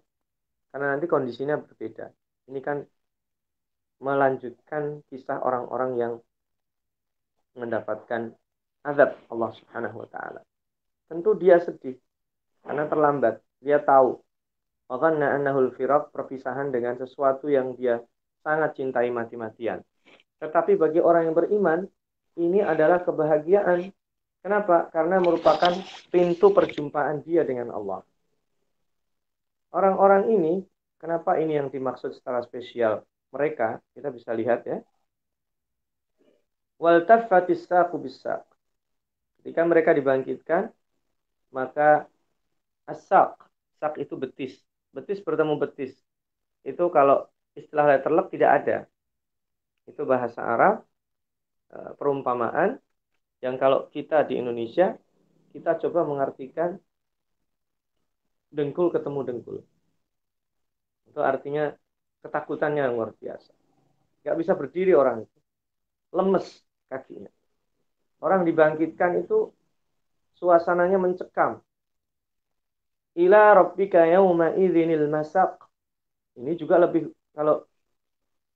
Karena 0.72 0.96
nanti 0.96 1.06
kondisinya 1.08 1.60
berbeda. 1.60 2.12
Ini 2.48 2.60
kan 2.64 2.84
melanjutkan 3.98 5.02
kisah 5.10 5.42
orang-orang 5.42 5.92
yang 5.98 6.14
mendapatkan 7.58 8.34
azab 8.86 9.18
Allah 9.34 9.52
Subhanahu 9.58 10.06
wa 10.06 10.10
taala. 10.10 10.42
Tentu 11.10 11.34
dia 11.36 11.58
sedih 11.62 11.98
karena 12.62 12.86
terlambat. 12.86 13.42
Dia 13.58 13.82
tahu 13.82 14.22
Wakana 14.88 15.36
annahul 15.36 15.76
firaq 15.76 16.16
perpisahan 16.16 16.72
dengan 16.72 16.96
sesuatu 16.96 17.52
yang 17.52 17.76
dia 17.76 18.00
sangat 18.40 18.80
cintai 18.80 19.12
mati-matian. 19.12 19.84
Tetapi 20.40 20.80
bagi 20.80 21.04
orang 21.04 21.28
yang 21.28 21.36
beriman, 21.36 21.84
ini 22.40 22.64
adalah 22.64 23.04
kebahagiaan 23.04 23.92
Kenapa? 24.48 24.88
Karena 24.96 25.20
merupakan 25.20 25.76
pintu 26.08 26.56
perjumpaan 26.56 27.20
dia 27.20 27.44
dengan 27.44 27.68
Allah. 27.76 28.00
Orang-orang 29.76 30.32
ini, 30.32 30.64
kenapa 31.04 31.36
ini 31.36 31.60
yang 31.60 31.68
dimaksud 31.68 32.16
secara 32.16 32.40
spesial? 32.48 33.04
Mereka, 33.36 33.84
kita 33.96 34.10
bisa 34.18 34.32
lihat 34.40 34.60
ya. 34.72 34.78
Waltafatis 36.84 37.66
bisa. 38.06 38.46
Ketika 39.38 39.62
mereka 39.66 39.92
dibangkitkan, 39.98 40.64
maka 41.50 42.06
asak, 42.92 43.28
sak 43.80 43.94
itu 44.04 44.14
betis. 44.24 44.54
Betis 44.96 45.20
bertemu 45.26 45.54
betis. 45.64 45.94
Itu 46.64 46.84
kalau 46.94 47.28
istilah 47.60 47.86
letterlek 47.90 48.28
tidak 48.34 48.52
ada. 48.62 48.78
Itu 49.90 50.02
bahasa 50.04 50.40
Arab, 50.44 50.76
eh, 51.74 51.92
perumpamaan 52.00 52.70
yang 53.46 53.56
kalau 53.62 53.80
kita 53.96 54.26
di 54.30 54.34
Indonesia 54.42 54.98
kita 55.54 55.78
coba 55.82 56.00
mengartikan 56.10 56.78
dengkul 58.56 58.88
ketemu 58.96 59.20
dengkul 59.28 59.58
itu 61.10 61.20
artinya 61.32 61.64
ketakutannya 62.26 62.84
luar 62.92 63.14
biasa. 63.18 63.52
Nggak 64.24 64.38
bisa 64.42 64.54
berdiri 64.58 64.94
orang 64.98 65.24
itu. 65.24 65.38
Lemes 66.16 66.48
kakinya. 66.90 67.32
Orang 68.18 68.48
dibangkitkan 68.48 69.22
itu 69.22 69.54
suasananya 70.38 70.98
mencekam. 70.98 71.62
Ila 73.18 73.58
rabbika 73.58 74.06
yauma 74.06 74.54
idzinil 74.54 75.10
masaq. 75.10 75.58
Ini 76.38 76.54
juga 76.54 76.78
lebih 76.78 77.10
kalau 77.34 77.66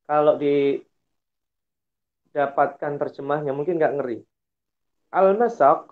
kalau 0.06 0.38
didapatkan 0.38 2.94
terjemahnya 3.02 3.58
mungkin 3.58 3.82
nggak 3.82 3.98
ngeri. 3.98 4.22
Al-masak 5.12 5.92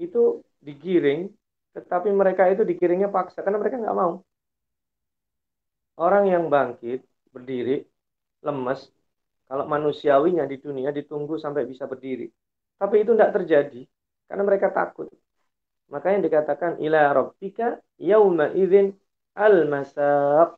itu 0.00 0.42
digiring, 0.60 1.30
tetapi 1.76 2.10
mereka 2.10 2.48
itu 2.50 2.64
digiringnya 2.64 3.08
paksa 3.12 3.42
karena 3.44 3.58
mereka 3.60 3.78
nggak 3.78 3.96
mau. 3.96 4.24
Orang 5.96 6.24
yang 6.28 6.44
bangkit, 6.52 7.00
berdiri, 7.32 7.84
lemes, 8.44 8.80
kalau 9.48 9.64
manusiawinya 9.64 10.44
di 10.44 10.56
dunia 10.60 10.90
ditunggu 10.92 11.40
sampai 11.40 11.64
bisa 11.64 11.88
berdiri. 11.88 12.26
Tapi 12.76 12.94
itu 13.02 13.16
tidak 13.16 13.32
terjadi 13.36 13.82
karena 14.28 14.42
mereka 14.44 14.68
takut. 14.74 15.08
Makanya 15.88 16.26
dikatakan 16.26 16.82
ila 16.82 17.14
rabbika 17.14 17.78
yauma 17.96 18.52
idzin 18.52 18.92
al-masaq. 19.38 20.50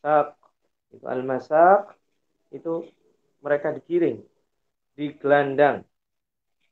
Sak. 0.00 0.38
Itu 0.94 1.04
al-masaq 1.04 1.92
itu 2.54 2.86
mereka 3.42 3.74
digiring, 3.74 4.22
digelandang, 4.96 5.82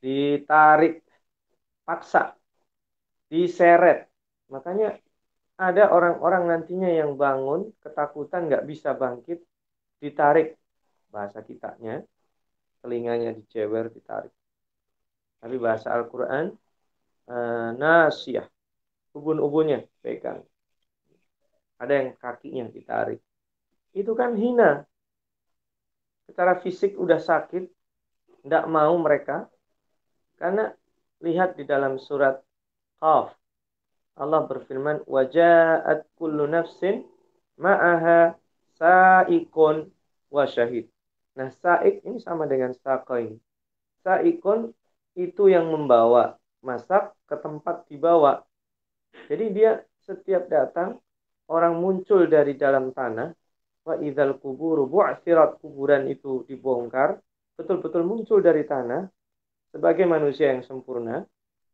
ditarik 0.01 1.03
paksa, 1.85 2.33
diseret. 3.29 4.07
Makanya 4.49 4.97
ada 5.55 5.87
orang-orang 5.87 6.51
nantinya 6.51 6.91
yang 6.91 7.15
bangun 7.15 7.71
ketakutan 7.79 8.51
nggak 8.51 8.67
bisa 8.67 8.91
bangkit, 8.91 9.39
ditarik 10.03 10.59
bahasa 11.07 11.39
kitanya, 11.39 12.03
telinganya 12.83 13.31
dicewer 13.31 13.87
ditarik. 13.87 14.33
Tapi 15.39 15.55
bahasa 15.55 15.95
Al-Quran 15.95 16.51
uh, 17.31 17.69
nasiyah, 17.71 18.47
ubun-ubunnya 19.15 19.87
pegang. 20.03 20.43
Ada 21.79 21.93
yang 22.03 22.09
kakinya 22.19 22.67
ditarik. 22.67 23.19
Itu 23.95 24.11
kan 24.11 24.35
hina. 24.35 24.83
Secara 26.27 26.59
fisik 26.59 26.99
udah 26.99 27.21
sakit, 27.21 27.63
tidak 28.43 28.63
mau 28.67 28.91
mereka 28.99 29.47
karena 30.35 30.73
lihat 31.23 31.55
di 31.55 31.63
dalam 31.63 31.95
surat 31.95 32.43
Qaf. 32.99 33.31
Allah 34.15 34.47
berfirman, 34.47 35.03
"Waja'at 35.03 36.07
kullu 36.15 36.47
nafsin 36.47 37.03
ma'aha 37.59 38.35
sa'ikun 38.79 39.91
wa 40.31 40.43
syahid." 40.47 40.87
Nah, 41.35 41.51
sa'ik 41.51 42.03
ini 42.07 42.23
sama 42.23 42.47
dengan 42.47 42.71
saqain. 42.79 43.35
Sa'ikun 44.07 44.71
itu 45.19 45.51
yang 45.51 45.67
membawa 45.67 46.39
masak 46.63 47.11
ke 47.27 47.35
tempat 47.39 47.87
dibawa. 47.91 48.43
Jadi 49.27 49.45
dia 49.51 49.83
setiap 50.07 50.47
datang 50.47 50.99
orang 51.51 51.75
muncul 51.75 52.27
dari 52.27 52.55
dalam 52.55 52.95
tanah 52.95 53.31
wa 53.85 53.95
idzal 54.01 54.39
kuburu 54.41 54.89
bu'thirat 54.89 55.61
kuburan 55.61 56.09
itu 56.09 56.41
dibongkar 56.49 57.21
betul-betul 57.55 58.03
muncul 58.03 58.39
dari 58.43 58.67
tanah 58.67 59.07
sebagai 59.75 60.07
manusia 60.07 60.55
yang 60.55 60.63
sempurna, 60.63 61.27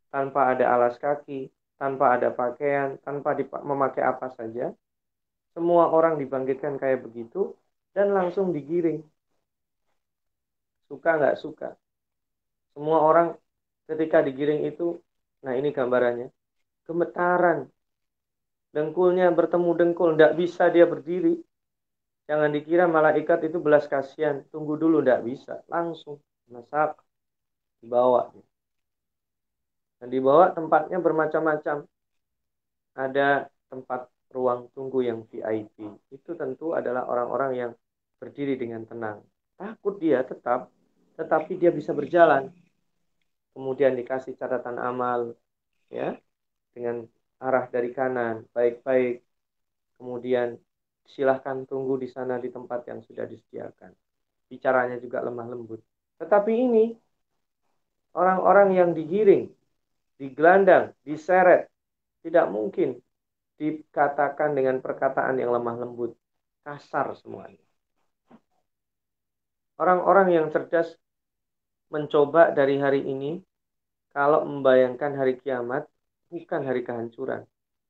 tanpa 0.10 0.58
ada 0.58 0.74
alas 0.74 0.98
kaki, 0.98 1.54
tanpa 1.82 2.06
ada 2.14 2.30
pakaian, 2.30 3.02
tanpa 3.02 3.34
memakai 3.66 4.06
apa 4.06 4.30
saja, 4.38 4.70
semua 5.58 5.90
orang 5.90 6.22
dibangkitkan 6.22 6.78
kayak 6.78 7.02
begitu 7.02 7.58
dan 7.98 8.14
langsung 8.14 8.54
digiring. 8.54 9.02
Suka 10.86 11.18
nggak 11.18 11.36
suka. 11.42 11.74
Semua 12.78 13.02
orang 13.02 13.34
ketika 13.90 14.22
digiring 14.22 14.70
itu, 14.70 15.02
nah 15.42 15.58
ini 15.58 15.74
gambarannya, 15.74 16.30
gemetaran. 16.86 17.66
Dengkulnya 18.72 19.34
bertemu 19.34 19.70
dengkul, 19.76 20.10
nggak 20.16 20.38
bisa 20.38 20.70
dia 20.70 20.86
berdiri. 20.86 21.42
Jangan 22.30 22.54
dikira 22.56 22.86
malaikat 22.88 23.50
itu 23.50 23.58
belas 23.58 23.90
kasihan, 23.90 24.46
tunggu 24.54 24.78
dulu 24.78 25.02
nggak 25.04 25.22
bisa, 25.26 25.54
langsung 25.68 26.22
masak 26.48 26.96
dibawa 27.82 28.30
dan 30.02 30.08
dibawa 30.10 30.50
tempatnya 30.50 30.98
bermacam-macam 30.98 31.86
ada 32.98 33.46
tempat 33.70 34.10
ruang 34.34 34.68
tunggu 34.74 35.06
yang 35.06 35.22
VIP 35.30 35.78
itu 36.10 36.32
tentu 36.34 36.74
adalah 36.74 37.06
orang-orang 37.06 37.52
yang 37.54 37.72
berdiri 38.18 38.58
dengan 38.58 38.84
tenang 38.90 39.22
takut 39.62 40.02
dia 40.02 40.26
tetap, 40.26 40.74
tetapi 41.22 41.62
dia 41.62 41.70
bisa 41.70 41.94
berjalan. 41.94 42.50
Kemudian 43.54 43.94
dikasih 43.94 44.34
catatan 44.34 44.82
amal, 44.82 45.38
ya, 45.94 46.18
dengan 46.74 47.06
arah 47.38 47.70
dari 47.70 47.94
kanan, 47.94 48.50
baik-baik. 48.58 49.22
Kemudian 50.02 50.58
silahkan 51.06 51.62
tunggu 51.70 52.02
di 52.02 52.10
sana 52.10 52.42
di 52.42 52.50
tempat 52.50 52.90
yang 52.90 53.06
sudah 53.06 53.30
disediakan. 53.30 53.94
Bicaranya 54.50 54.98
juga 54.98 55.22
lemah 55.22 55.46
lembut. 55.46 55.86
Tetapi 56.18 56.54
ini 56.58 56.86
orang-orang 58.18 58.74
yang 58.74 58.90
digiring, 58.98 59.46
digelandang, 60.22 60.94
diseret, 61.02 61.74
tidak 62.22 62.46
mungkin 62.54 63.02
dikatakan 63.58 64.54
dengan 64.54 64.78
perkataan 64.78 65.42
yang 65.42 65.50
lemah 65.50 65.82
lembut, 65.82 66.14
kasar 66.62 67.18
semuanya. 67.18 67.58
Orang-orang 69.82 70.38
yang 70.38 70.46
cerdas 70.54 70.94
mencoba 71.90 72.54
dari 72.54 72.78
hari 72.78 73.02
ini 73.02 73.42
kalau 74.14 74.46
membayangkan 74.46 75.18
hari 75.18 75.42
kiamat 75.42 75.90
bukan 76.30 76.62
hari 76.70 76.86
kehancuran. 76.86 77.42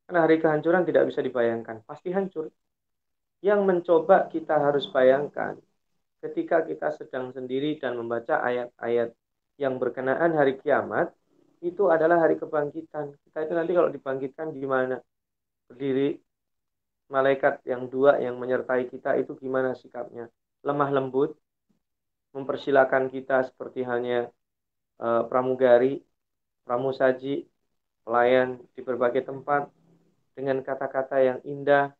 Karena 0.07 0.19
hari 0.23 0.39
kehancuran 0.39 0.87
tidak 0.87 1.11
bisa 1.11 1.19
dibayangkan, 1.19 1.83
pasti 1.83 2.15
hancur. 2.15 2.47
Yang 3.43 3.59
mencoba 3.67 4.31
kita 4.31 4.55
harus 4.55 4.87
bayangkan 4.87 5.59
ketika 6.23 6.63
kita 6.63 6.95
sedang 6.95 7.35
sendiri 7.35 7.75
dan 7.75 7.99
membaca 7.99 8.39
ayat-ayat 8.39 9.11
yang 9.59 9.81
berkenaan 9.81 10.31
hari 10.37 10.55
kiamat, 10.61 11.11
itu 11.61 11.93
adalah 11.93 12.25
hari 12.25 12.35
kebangkitan. 12.41 13.13
Kita 13.21 13.37
itu 13.45 13.53
nanti 13.53 13.71
kalau 13.77 13.89
dibangkitkan 13.93 14.49
gimana? 14.57 14.97
Berdiri 15.69 16.17
malaikat 17.07 17.61
yang 17.69 17.85
dua 17.85 18.17
yang 18.17 18.35
menyertai 18.41 18.89
kita 18.89 19.15
itu 19.21 19.37
gimana 19.37 19.77
sikapnya? 19.77 20.25
Lemah 20.65 20.89
lembut, 20.89 21.37
mempersilahkan 22.33 23.13
kita 23.13 23.45
seperti 23.45 23.85
halnya 23.85 24.33
uh, 24.97 25.23
pramugari, 25.29 26.01
pramusaji, 26.65 27.45
pelayan 28.01 28.57
di 28.73 28.81
berbagai 28.81 29.29
tempat 29.29 29.69
dengan 30.33 30.65
kata-kata 30.65 31.21
yang 31.21 31.39
indah, 31.45 31.93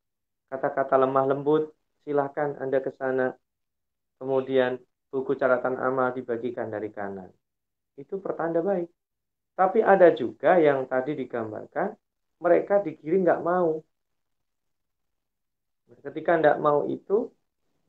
kata-kata 0.49 0.97
lemah 0.97 1.25
lembut, 1.29 1.69
silahkan 2.01 2.57
Anda 2.57 2.81
ke 2.81 2.89
sana. 2.97 3.37
Kemudian 4.17 4.77
buku 5.09 5.33
catatan 5.37 5.77
amal 5.81 6.13
dibagikan 6.13 6.69
dari 6.69 6.89
kanan. 6.93 7.29
Itu 7.97 8.21
pertanda 8.21 8.61
baik. 8.61 9.00
Tapi 9.61 9.85
ada 9.85 10.09
juga 10.09 10.57
yang 10.57 10.89
tadi 10.89 11.13
digambarkan, 11.13 11.93
mereka 12.41 12.81
dikirim 12.81 13.21
nggak 13.21 13.45
mau. 13.45 13.77
Ketika 16.01 16.41
tidak 16.41 16.57
mau 16.57 16.89
itu, 16.89 17.29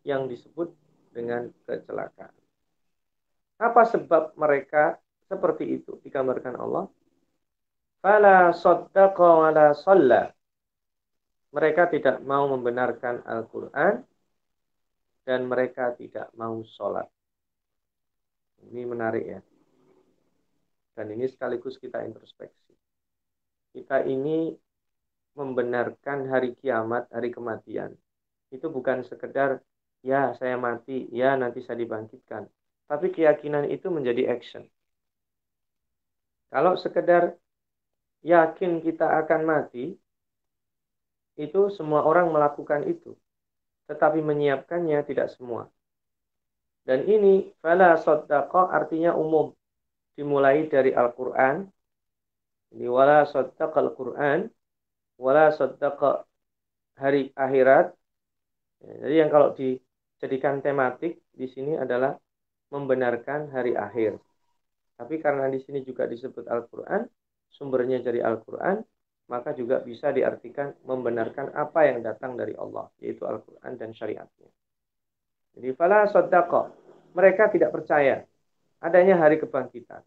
yang 0.04 0.28
disebut 0.28 0.68
dengan 1.16 1.48
kecelakaan. 1.64 2.35
Apa 3.56 3.88
sebab 3.88 4.37
mereka 4.37 5.00
seperti 5.32 5.80
itu 5.80 5.96
digambarkan 6.04 6.61
Allah? 6.61 6.85
Fala 8.04 8.52
saddaqa 8.52 9.28
wala 9.48 9.72
shalla. 9.72 10.28
Mereka 11.56 11.88
tidak 11.88 12.20
mau 12.20 12.52
membenarkan 12.52 13.24
Al-Quran 13.24 14.04
dan 15.24 15.40
mereka 15.48 15.96
tidak 15.96 16.28
mau 16.37 16.61
sholat. 16.68 17.08
Ini 18.61 18.82
menarik 18.85 19.24
ya. 19.24 19.40
Dan 20.92 21.07
ini 21.12 21.24
sekaligus 21.28 21.81
kita 21.81 22.05
introspeksi. 22.05 22.72
Kita 23.72 24.05
ini 24.05 24.52
membenarkan 25.33 26.28
hari 26.28 26.52
kiamat, 26.61 27.09
hari 27.09 27.33
kematian. 27.33 27.96
Itu 28.52 28.68
bukan 28.68 29.00
sekedar 29.00 29.64
ya 30.05 30.37
saya 30.37 30.61
mati, 30.61 31.09
ya 31.09 31.33
nanti 31.40 31.64
saya 31.64 31.81
dibangkitkan. 31.81 32.44
Tapi 32.85 33.09
keyakinan 33.09 33.72
itu 33.72 33.88
menjadi 33.88 34.28
action. 34.28 34.68
Kalau 36.52 36.76
sekedar 36.76 37.33
yakin 38.20 38.85
kita 38.85 39.09
akan 39.24 39.40
mati, 39.48 39.96
itu 41.40 41.61
semua 41.72 42.05
orang 42.05 42.28
melakukan 42.28 42.85
itu. 42.85 43.16
Tetapi 43.88 44.20
menyiapkannya 44.20 45.00
tidak 45.09 45.33
semua. 45.33 45.72
Dan 46.85 47.09
ini 47.09 47.48
fala 47.64 47.96
artinya 48.68 49.16
umum. 49.16 49.57
Dimulai 50.12 50.68
dari 50.68 50.92
Al-Quran. 50.92 51.64
Ini 52.77 52.87
wala 52.88 53.25
sodako 53.29 53.77
Al-Quran. 53.81 54.48
Wala 55.16 55.53
sodako 55.53 56.25
hari 56.96 57.33
akhirat. 57.33 57.92
Jadi 58.83 59.14
yang 59.14 59.31
kalau 59.31 59.55
dijadikan 59.55 60.61
tematik 60.61 61.22
di 61.33 61.46
sini 61.48 61.79
adalah 61.79 62.18
membenarkan 62.72 63.53
hari 63.53 63.77
akhir. 63.77 64.18
Tapi 64.96 65.18
karena 65.20 65.48
di 65.48 65.61
sini 65.62 65.85
juga 65.85 66.09
disebut 66.09 66.46
Al-Quran, 66.48 67.05
sumbernya 67.53 68.01
dari 68.01 68.20
Al-Quran, 68.20 68.81
maka 69.29 69.57
juga 69.57 69.81
bisa 69.81 70.12
diartikan 70.12 70.77
membenarkan 70.85 71.53
apa 71.57 71.88
yang 71.88 72.05
datang 72.05 72.37
dari 72.37 72.53
Allah, 72.57 72.88
yaitu 73.01 73.25
Al-Quran 73.25 73.72
dan 73.81 73.90
syariatnya. 73.96 74.51
Jadi, 75.53 75.68
fala 75.77 76.09
soddaqo. 76.09 76.72
Mereka 77.12 77.53
tidak 77.53 77.77
percaya 77.77 78.25
adanya 78.82 79.14
hari 79.22 79.38
kebangkitan. 79.38 80.02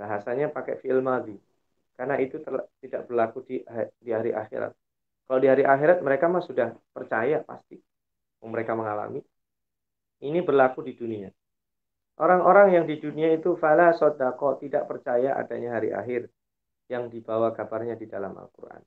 Bahasanya 0.00 0.48
pakai 0.48 0.80
fi'il 0.80 1.04
madhi. 1.04 1.36
Karena 1.92 2.16
itu 2.16 2.40
tidak 2.80 3.04
berlaku 3.04 3.44
di, 3.44 3.60
di 4.00 4.10
hari 4.10 4.32
akhirat. 4.32 4.72
Kalau 5.28 5.38
di 5.38 5.48
hari 5.52 5.62
akhirat 5.62 6.00
mereka 6.00 6.26
mah 6.32 6.40
sudah 6.40 6.72
percaya 6.90 7.44
pasti. 7.44 7.76
Mereka 8.42 8.74
mengalami. 8.74 9.22
Ini 10.24 10.42
berlaku 10.42 10.82
di 10.82 10.96
dunia. 10.98 11.30
Orang-orang 12.18 12.74
yang 12.74 12.84
di 12.88 12.98
dunia 12.98 13.30
itu 13.32 13.54
fala 13.54 13.94
sodako 13.94 14.58
tidak 14.58 14.90
percaya 14.90 15.38
adanya 15.38 15.78
hari 15.78 15.94
akhir 15.94 16.28
yang 16.90 17.08
dibawa 17.08 17.54
kabarnya 17.54 17.94
di 17.94 18.04
dalam 18.10 18.34
Al-Quran. 18.36 18.82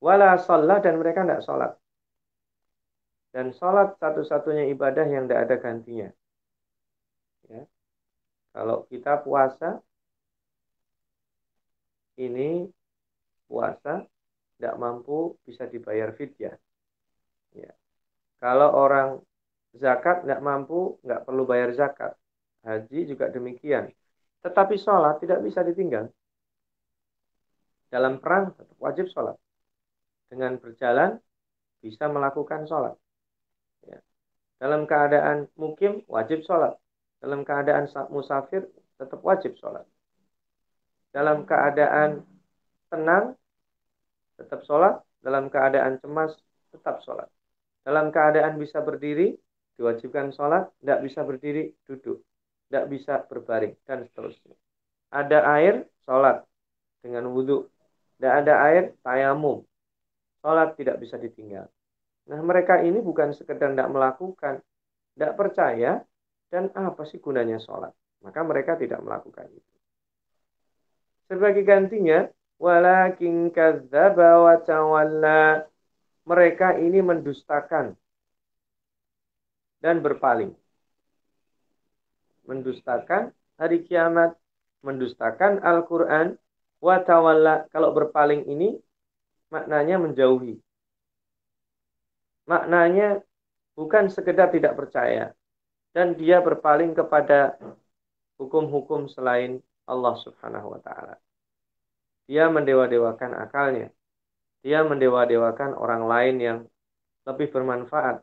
Wala 0.00 0.40
sholat 0.40 0.80
dan 0.80 0.96
mereka 0.96 1.26
tidak 1.26 1.42
sholat. 1.44 1.72
Dan 3.30 3.52
sholat 3.52 3.94
satu-satunya 4.00 4.72
ibadah 4.72 5.06
yang 5.06 5.28
tidak 5.28 5.40
ada 5.46 5.56
gantinya. 5.60 6.08
Kalau 8.50 8.82
kita 8.90 9.22
puasa, 9.22 9.78
ini 12.18 12.66
puasa 13.46 14.04
tidak 14.58 14.74
mampu 14.76 15.40
bisa 15.46 15.64
dibayar 15.64 16.12
fidyah. 16.12 16.54
Ya. 17.56 17.72
Kalau 18.36 18.76
orang 18.76 19.24
zakat 19.72 20.26
tidak 20.26 20.44
mampu, 20.44 21.00
nggak 21.00 21.24
perlu 21.24 21.48
bayar 21.48 21.70
zakat. 21.72 22.12
Haji 22.60 23.08
juga 23.08 23.32
demikian. 23.32 23.88
Tetapi 24.44 24.76
sholat 24.76 25.20
tidak 25.20 25.40
bisa 25.40 25.64
ditinggal. 25.64 26.12
Dalam 27.88 28.20
perang 28.20 28.52
tetap 28.52 28.76
wajib 28.76 29.08
sholat. 29.08 29.36
Dengan 30.28 30.60
berjalan 30.60 31.18
bisa 31.80 32.06
melakukan 32.06 32.68
sholat. 32.68 32.94
Ya. 33.88 33.98
Dalam 34.60 34.84
keadaan 34.84 35.48
mukim 35.56 36.04
wajib 36.04 36.44
sholat. 36.44 36.76
Dalam 37.20 37.44
keadaan 37.44 37.86
musafir 38.08 38.64
tetap 38.96 39.20
wajib 39.20 39.56
sholat. 39.60 39.84
Dalam 41.12 41.44
keadaan 41.44 42.24
tenang 42.88 43.36
tetap 44.40 44.64
sholat. 44.64 45.04
Dalam 45.20 45.52
keadaan 45.52 46.00
cemas 46.00 46.32
tetap 46.72 47.04
sholat. 47.04 47.28
Dalam 47.84 48.08
keadaan 48.08 48.56
bisa 48.56 48.80
berdiri 48.80 49.36
diwajibkan 49.80 50.32
sholat, 50.36 50.68
tidak 50.80 50.98
bisa 51.08 51.20
berdiri, 51.24 51.72
duduk 51.88 52.20
tidak 52.70 52.86
bisa 52.86 53.18
berbaring 53.26 53.74
dan 53.82 54.06
seterusnya. 54.06 54.54
Ada 55.10 55.42
air, 55.58 55.90
sholat 56.06 56.46
dengan 57.02 57.26
wudhu. 57.34 57.66
Tidak 58.14 58.30
ada 58.30 58.62
air, 58.70 58.94
tayamum. 59.02 59.66
Sholat 60.38 60.78
tidak 60.78 61.02
bisa 61.02 61.18
ditinggal. 61.18 61.66
Nah 62.30 62.40
mereka 62.46 62.78
ini 62.78 63.02
bukan 63.02 63.34
sekedar 63.34 63.74
tidak 63.74 63.90
melakukan, 63.90 64.62
tidak 65.18 65.32
percaya, 65.34 65.98
dan 66.50 66.68
apa 66.74 67.06
sih 67.06 67.22
gunanya 67.22 67.62
sholat? 67.62 67.94
Maka 68.20 68.44
mereka 68.44 68.76
tidak 68.76 69.00
melakukan 69.00 69.48
itu. 69.48 69.74
Sebagai 71.30 71.62
gantinya, 71.62 72.26
walakin 72.58 73.54
kadzdzaba 73.54 74.42
wa 74.42 74.54
tawalla. 74.60 75.64
Mereka 76.26 76.76
ini 76.82 77.00
mendustakan 77.00 77.96
dan 79.80 80.04
berpaling 80.04 80.52
mendustakan 82.50 83.30
hari 83.54 83.86
kiamat, 83.86 84.34
mendustakan 84.82 85.62
Al-Quran, 85.62 86.34
watawalla, 86.82 87.70
kalau 87.70 87.94
berpaling 87.94 88.42
ini 88.50 88.74
maknanya 89.54 90.02
menjauhi. 90.02 90.58
Maknanya 92.50 93.22
bukan 93.78 94.10
sekedar 94.10 94.50
tidak 94.50 94.74
percaya, 94.74 95.30
dan 95.90 96.14
dia 96.14 96.38
berpaling 96.38 96.94
kepada 96.94 97.58
hukum-hukum 98.38 99.10
selain 99.10 99.58
Allah 99.84 100.14
Subhanahu 100.22 100.78
wa 100.78 100.80
Ta'ala. 100.80 101.18
Dia 102.30 102.46
mendewa-dewakan 102.46 103.34
akalnya, 103.42 103.90
dia 104.62 104.86
mendewa-dewakan 104.86 105.74
orang 105.74 106.06
lain 106.06 106.36
yang 106.38 106.58
lebih 107.26 107.50
bermanfaat 107.50 108.22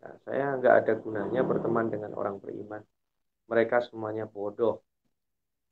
Nah, 0.00 0.16
saya 0.24 0.56
nggak 0.56 0.74
ada 0.84 0.92
gunanya 0.96 1.40
berteman 1.44 1.92
dengan 1.92 2.16
orang 2.16 2.40
beriman. 2.40 2.80
Mereka 3.52 3.84
semuanya 3.92 4.24
bodoh. 4.24 4.80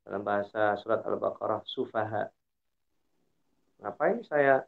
Dalam 0.05 0.21
bahasa 0.21 0.77
surat 0.81 1.01
Al-Baqarah, 1.01 1.65
sufaha. 1.65 2.29
Ngapain 3.81 4.21
saya 4.29 4.61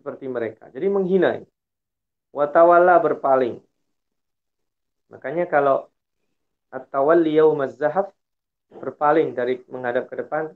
seperti 0.00 0.24
mereka? 0.30 0.72
Jadi 0.72 0.88
menghina. 0.88 1.36
Watawalla 2.32 2.96
berpaling. 3.00 3.60
Makanya 5.08 5.48
kalau 5.48 5.88
at-tawalli 6.68 7.40
yaumaz 7.40 7.76
zahaf 7.80 8.12
berpaling 8.68 9.32
dari 9.32 9.64
menghadap 9.72 10.08
ke 10.08 10.14
depan, 10.20 10.52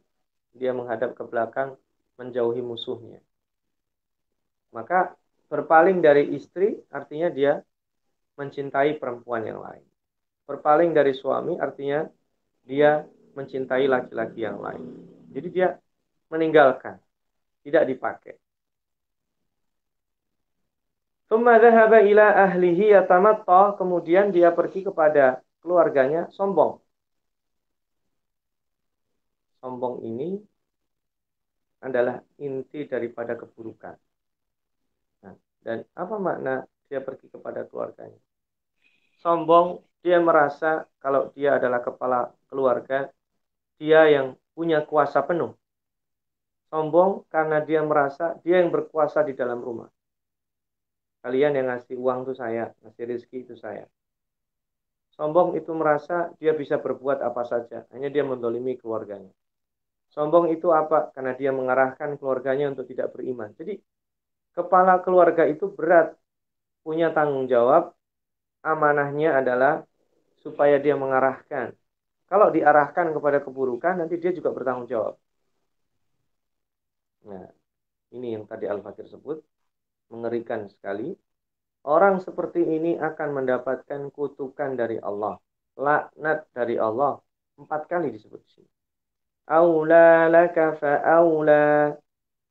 dia 0.52 0.76
menghadap 0.76 1.16
ke 1.16 1.24
belakang, 1.24 1.76
menjauhi 2.20 2.60
musuhnya. 2.60 3.20
Maka 4.72 5.16
berpaling 5.48 6.00
dari 6.04 6.32
istri 6.36 6.80
artinya 6.92 7.28
dia 7.32 7.64
mencintai 8.36 8.96
perempuan 9.00 9.44
yang 9.44 9.60
lain. 9.60 9.84
Berpaling 10.48 10.92
dari 10.92 11.12
suami 11.16 11.56
artinya 11.56 12.04
dia 12.64 13.04
mencintai 13.32 13.88
laki-laki 13.88 14.44
yang 14.44 14.60
lain. 14.60 14.84
Jadi 15.32 15.48
dia 15.48 15.76
meninggalkan, 16.28 17.00
tidak 17.64 17.84
dipakai. 17.88 18.41
Ila 21.32 22.26
ahlihi 22.44 22.92
yatamatta, 22.92 23.78
kemudian 23.80 24.28
dia 24.28 24.52
pergi 24.52 24.84
kepada 24.84 25.40
keluarganya 25.62 26.28
sombong. 26.28 26.82
Sombong 29.62 30.02
ini 30.02 30.42
adalah 31.82 32.18
inti 32.38 32.84
daripada 32.86 33.38
keburukan. 33.38 33.94
Nah, 35.22 35.34
dan 35.62 35.86
apa 35.94 36.16
makna 36.18 36.66
dia 36.90 36.98
pergi 36.98 37.30
kepada 37.30 37.64
keluarganya? 37.64 38.18
Sombong, 39.22 39.80
dia 40.02 40.18
merasa 40.18 40.84
kalau 40.98 41.30
dia 41.30 41.62
adalah 41.62 41.78
kepala 41.78 42.34
keluarga, 42.50 43.06
dia 43.78 44.10
yang 44.10 44.34
punya 44.52 44.82
kuasa 44.82 45.22
penuh. 45.22 45.54
Sombong 46.68 47.22
karena 47.30 47.62
dia 47.62 47.80
merasa 47.86 48.34
dia 48.42 48.58
yang 48.58 48.74
berkuasa 48.74 49.22
di 49.22 49.38
dalam 49.38 49.62
rumah. 49.62 49.86
Kalian 51.22 51.54
yang 51.54 51.66
ngasih 51.70 51.94
uang 51.94 52.26
itu 52.26 52.34
saya, 52.34 52.74
ngasih 52.82 53.04
rezeki 53.06 53.38
itu 53.46 53.54
saya. 53.54 53.86
Sombong 55.14 55.54
itu 55.54 55.70
merasa 55.70 56.34
dia 56.40 56.50
bisa 56.56 56.82
berbuat 56.82 57.22
apa 57.22 57.42
saja, 57.46 57.86
hanya 57.94 58.08
dia 58.10 58.24
mendolimi 58.26 58.74
keluarganya. 58.80 59.30
Sombong 60.10 60.50
itu 60.50 60.74
apa? 60.74 61.14
Karena 61.14 61.32
dia 61.38 61.54
mengarahkan 61.54 62.18
keluarganya 62.18 62.74
untuk 62.74 62.90
tidak 62.90 63.14
beriman. 63.14 63.54
Jadi 63.54 63.78
kepala 64.56 64.98
keluarga 65.04 65.46
itu 65.46 65.70
berat, 65.70 66.16
punya 66.82 67.14
tanggung 67.14 67.46
jawab, 67.46 67.94
amanahnya 68.66 69.38
adalah 69.40 69.86
supaya 70.42 70.82
dia 70.82 70.98
mengarahkan. 70.98 71.70
Kalau 72.26 72.48
diarahkan 72.50 73.12
kepada 73.14 73.38
keburukan, 73.44 73.94
nanti 74.00 74.18
dia 74.18 74.32
juga 74.34 74.50
bertanggung 74.50 74.88
jawab. 74.90 75.14
Nah, 77.28 77.46
ini 78.16 78.34
yang 78.34 78.44
tadi 78.50 78.66
Al-Fakir 78.66 79.06
sebut 79.06 79.38
mengerikan 80.12 80.68
sekali. 80.68 81.16
Orang 81.82 82.22
seperti 82.22 82.62
ini 82.62 82.94
akan 83.00 83.42
mendapatkan 83.42 84.12
kutukan 84.14 84.78
dari 84.78 85.02
Allah. 85.02 85.34
Laknat 85.74 86.46
dari 86.54 86.78
Allah. 86.78 87.18
Empat 87.58 87.90
kali 87.90 88.12
disebut 88.14 88.40
di 88.44 88.50
sini. 88.60 88.70
Aula 89.50 90.30
laka 90.30 90.78
fa'aula. 90.78 91.96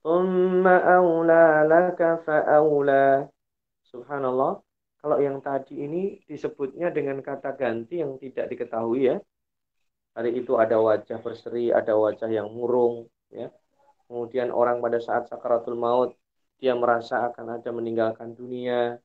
Thumma 0.04 0.76
aula 0.84 1.64
laka 1.64 2.20
fa'aula. 2.28 3.30
Subhanallah. 3.88 4.60
Kalau 5.02 5.18
yang 5.18 5.40
tadi 5.40 5.82
ini 5.82 6.22
disebutnya 6.28 6.92
dengan 6.92 7.24
kata 7.24 7.56
ganti 7.56 8.04
yang 8.04 8.20
tidak 8.20 8.52
diketahui 8.52 9.16
ya. 9.16 9.18
Hari 10.12 10.44
itu 10.44 10.60
ada 10.60 10.76
wajah 10.76 11.24
berseri, 11.24 11.72
ada 11.72 11.96
wajah 11.96 12.28
yang 12.28 12.52
murung. 12.52 13.08
ya. 13.32 13.48
Kemudian 14.12 14.52
orang 14.52 14.84
pada 14.84 15.00
saat 15.00 15.32
sakaratul 15.32 15.80
maut 15.80 16.20
dia 16.62 16.78
merasa 16.78 17.26
akan 17.34 17.58
ada 17.58 17.74
meninggalkan 17.74 18.38
dunia, 18.38 19.02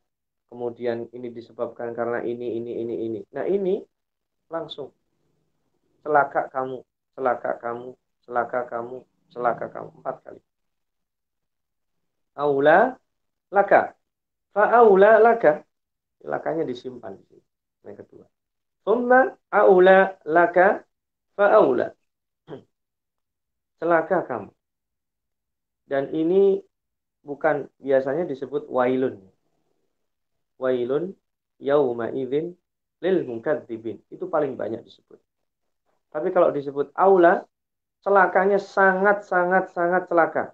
kemudian 0.52 1.08
ini 1.16 1.32
disebabkan 1.32 1.96
karena 1.96 2.20
ini, 2.20 2.60
ini, 2.60 2.72
ini, 2.84 2.94
ini. 3.08 3.20
Nah 3.32 3.48
ini 3.48 3.80
langsung 4.52 4.92
celaka 6.04 6.52
kamu, 6.52 6.84
celaka 7.16 7.56
kamu, 7.56 7.88
celaka 8.28 8.60
kamu, 8.68 8.96
celaka 9.32 9.66
kamu 9.72 9.88
empat 10.04 10.16
kali. 10.20 10.40
Aula 12.36 12.92
laka, 13.48 13.96
fa'aula 14.52 15.16
laka, 15.16 15.64
lakanya 16.28 16.68
disimpan 16.68 17.16
di 17.16 17.24
sini. 17.24 17.44
Yang 17.88 18.04
kedua. 18.04 18.26
Thumma 18.84 19.32
aula 19.48 20.20
laka 20.28 20.84
fa'aula. 21.34 21.88
Celaka 23.80 24.18
kamu. 24.28 24.52
Dan 25.86 26.10
ini 26.12 26.58
bukan 27.26 27.66
biasanya 27.82 28.22
disebut 28.22 28.70
wailun. 28.70 29.18
Wailun 30.62 31.10
yauma 31.58 32.14
idzin 32.14 32.54
lil 33.02 33.18
mukadzibin. 33.26 33.98
Itu 34.06 34.30
paling 34.30 34.54
banyak 34.54 34.86
disebut. 34.86 35.18
Tapi 36.14 36.30
kalau 36.30 36.54
disebut 36.54 36.94
aula, 36.94 37.42
celakanya 38.06 38.62
sangat 38.62 39.26
sangat 39.26 39.74
sangat 39.74 40.06
celaka. 40.06 40.44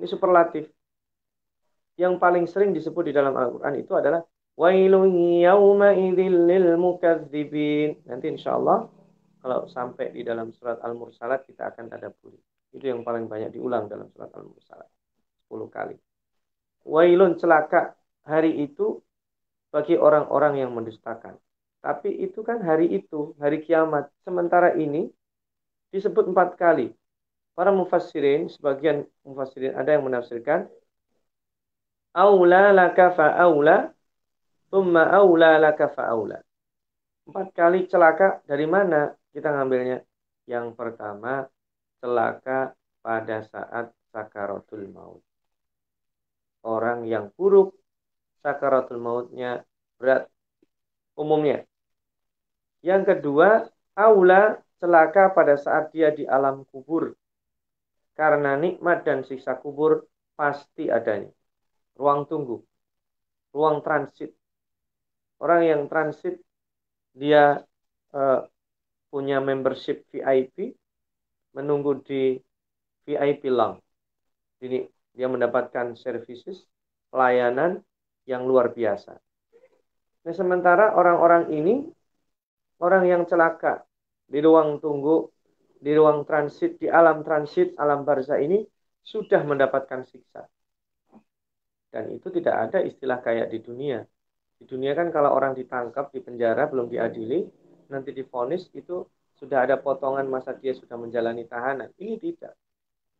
Ini 0.00 0.08
superlatif. 0.08 0.72
Yang 2.00 2.14
paling 2.16 2.44
sering 2.48 2.70
disebut 2.72 3.10
di 3.10 3.12
dalam 3.12 3.36
Al-Qur'an 3.36 3.74
itu 3.76 3.92
adalah 3.92 4.24
wailun 4.56 5.12
yauma 5.44 5.92
lil 5.92 6.66
mukadzibin. 6.80 8.00
Nanti 8.08 8.32
insyaallah 8.32 8.88
kalau 9.38 9.70
sampai 9.70 10.10
di 10.10 10.26
dalam 10.26 10.50
surat 10.50 10.82
Al-Mursalat 10.82 11.46
kita 11.46 11.70
akan 11.70 11.86
tadabburi. 11.92 12.38
Itu 12.74 12.90
yang 12.90 13.06
paling 13.06 13.30
banyak 13.30 13.54
diulang 13.54 13.86
dalam 13.86 14.10
surat 14.10 14.30
Al-Mursalat. 14.34 14.97
10 15.48 15.72
kali. 15.72 15.96
Wailun 16.84 17.40
celaka 17.40 17.96
hari 18.28 18.60
itu 18.64 19.00
bagi 19.72 19.96
orang-orang 19.96 20.60
yang 20.60 20.70
mendustakan. 20.76 21.36
Tapi 21.80 22.12
itu 22.20 22.44
kan 22.44 22.60
hari 22.60 22.92
itu, 22.92 23.32
hari 23.40 23.64
kiamat. 23.64 24.12
Sementara 24.24 24.76
ini 24.76 25.08
disebut 25.92 26.28
empat 26.28 26.60
kali. 26.60 26.92
Para 27.56 27.74
mufassirin, 27.74 28.46
sebagian 28.46 29.02
mufassirin 29.26 29.74
ada 29.74 29.90
yang 29.90 30.06
menafsirkan 30.06 30.70
Aula 32.14 32.70
laka 32.70 33.10
fa'aula 33.12 33.90
Tumma 34.70 35.10
aula 35.10 35.58
laka 35.58 35.90
fa'aula 35.90 36.38
Empat 37.26 37.46
kali 37.52 37.90
celaka 37.90 38.40
dari 38.46 38.64
mana 38.64 39.10
kita 39.34 39.50
ngambilnya? 39.50 40.00
Yang 40.46 40.72
pertama 40.78 41.44
celaka 42.00 42.72
pada 43.02 43.44
saat 43.44 43.90
sakaratul 44.14 44.88
maut 44.94 45.27
orang 46.64 47.06
yang 47.06 47.30
buruk 47.34 47.74
sakaratul 48.42 49.02
mautnya 49.02 49.62
berat 49.98 50.30
umumnya. 51.18 51.66
Yang 52.80 53.14
kedua, 53.14 53.66
aula 53.98 54.62
celaka 54.78 55.34
pada 55.34 55.58
saat 55.58 55.90
dia 55.90 56.14
di 56.14 56.22
alam 56.22 56.62
kubur. 56.70 57.12
Karena 58.14 58.54
nikmat 58.58 59.02
dan 59.02 59.26
siksa 59.26 59.58
kubur 59.58 60.06
pasti 60.38 60.86
adanya. 60.86 61.30
Ruang 61.98 62.26
tunggu, 62.30 62.62
ruang 63.50 63.82
transit. 63.82 64.30
Orang 65.38 65.66
yang 65.66 65.82
transit 65.90 66.38
dia 67.14 67.62
uh, 68.14 68.40
punya 69.10 69.42
membership 69.42 70.06
VIP, 70.10 70.74
menunggu 71.54 71.98
di 72.02 72.38
VIP 73.06 73.50
lounge. 73.50 73.82
Ini 74.62 74.97
dia 75.14 75.26
mendapatkan 75.26 75.96
services, 75.98 76.64
pelayanan 77.08 77.80
yang 78.28 78.44
luar 78.44 78.72
biasa. 78.72 79.16
Nah, 80.28 80.34
sementara 80.36 80.92
orang-orang 80.92 81.48
ini, 81.54 81.88
orang 82.84 83.08
yang 83.08 83.22
celaka 83.24 83.88
di 84.28 84.38
ruang 84.44 84.76
tunggu, 84.78 85.32
di 85.78 85.94
ruang 85.96 86.26
transit, 86.28 86.76
di 86.76 86.90
alam 86.90 87.24
transit, 87.24 87.72
alam 87.80 88.04
barza 88.04 88.36
ini, 88.36 88.60
sudah 89.00 89.40
mendapatkan 89.40 90.04
siksa. 90.04 90.44
Dan 91.88 92.12
itu 92.12 92.28
tidak 92.28 92.68
ada 92.68 92.84
istilah 92.84 93.24
kayak 93.24 93.48
di 93.48 93.64
dunia. 93.64 94.04
Di 94.60 94.68
dunia 94.68 94.92
kan 94.92 95.08
kalau 95.08 95.32
orang 95.32 95.56
ditangkap 95.56 96.12
di 96.12 96.20
penjara 96.20 96.68
belum 96.68 96.92
diadili, 96.92 97.48
nanti 97.88 98.12
difonis 98.12 98.68
itu 98.76 99.08
sudah 99.38 99.64
ada 99.64 99.80
potongan 99.80 100.28
masa 100.28 100.52
dia 100.52 100.76
sudah 100.76 101.00
menjalani 101.00 101.48
tahanan. 101.48 101.88
Ini 101.96 102.20
tidak 102.20 102.52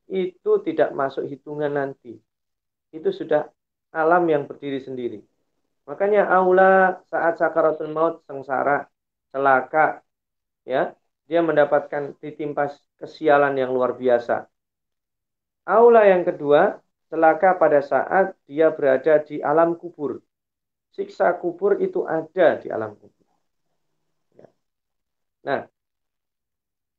itu 0.09 0.51
tidak 0.65 0.91
masuk 0.97 1.29
hitungan 1.29 1.73
nanti. 1.73 2.17
Itu 2.91 3.13
sudah 3.13 3.49
alam 3.93 4.25
yang 4.29 4.49
berdiri 4.49 4.81
sendiri. 4.81 5.21
Makanya 5.89 6.29
aula 6.29 7.01
saat 7.09 7.41
sakaratul 7.41 7.93
maut 7.93 8.21
sengsara, 8.29 8.85
celaka, 9.33 10.05
ya, 10.69 10.93
dia 11.25 11.41
mendapatkan 11.41 12.17
ditimpa 12.21 12.69
kesialan 13.01 13.57
yang 13.57 13.73
luar 13.73 13.97
biasa. 13.97 14.49
Aula 15.69 16.05
yang 16.09 16.25
kedua, 16.29 16.81
celaka 17.09 17.57
pada 17.57 17.81
saat 17.81 18.37
dia 18.45 18.69
berada 18.73 19.21
di 19.25 19.41
alam 19.41 19.77
kubur. 19.77 20.21
siksa 20.89 21.31
kubur 21.39 21.79
itu 21.79 22.03
ada 22.03 22.59
di 22.59 22.67
alam 22.75 22.97
kubur. 22.99 23.29
Ya. 24.35 24.49
Nah, 25.47 25.61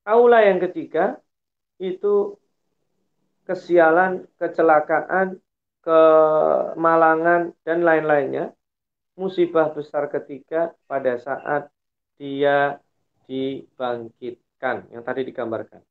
aula 0.08 0.40
yang 0.48 0.64
ketiga 0.64 1.20
itu 1.84 2.39
kesialan, 3.50 4.30
kecelakaan, 4.38 5.42
kemalangan, 5.82 7.50
dan 7.66 7.82
lain-lainnya. 7.82 8.54
Musibah 9.18 9.74
besar 9.74 10.08
ketiga 10.14 10.72
pada 10.86 11.18
saat 11.18 11.74
dia 12.22 12.78
dibangkitkan, 13.26 14.86
yang 14.94 15.02
tadi 15.02 15.26
digambarkan. 15.26 15.82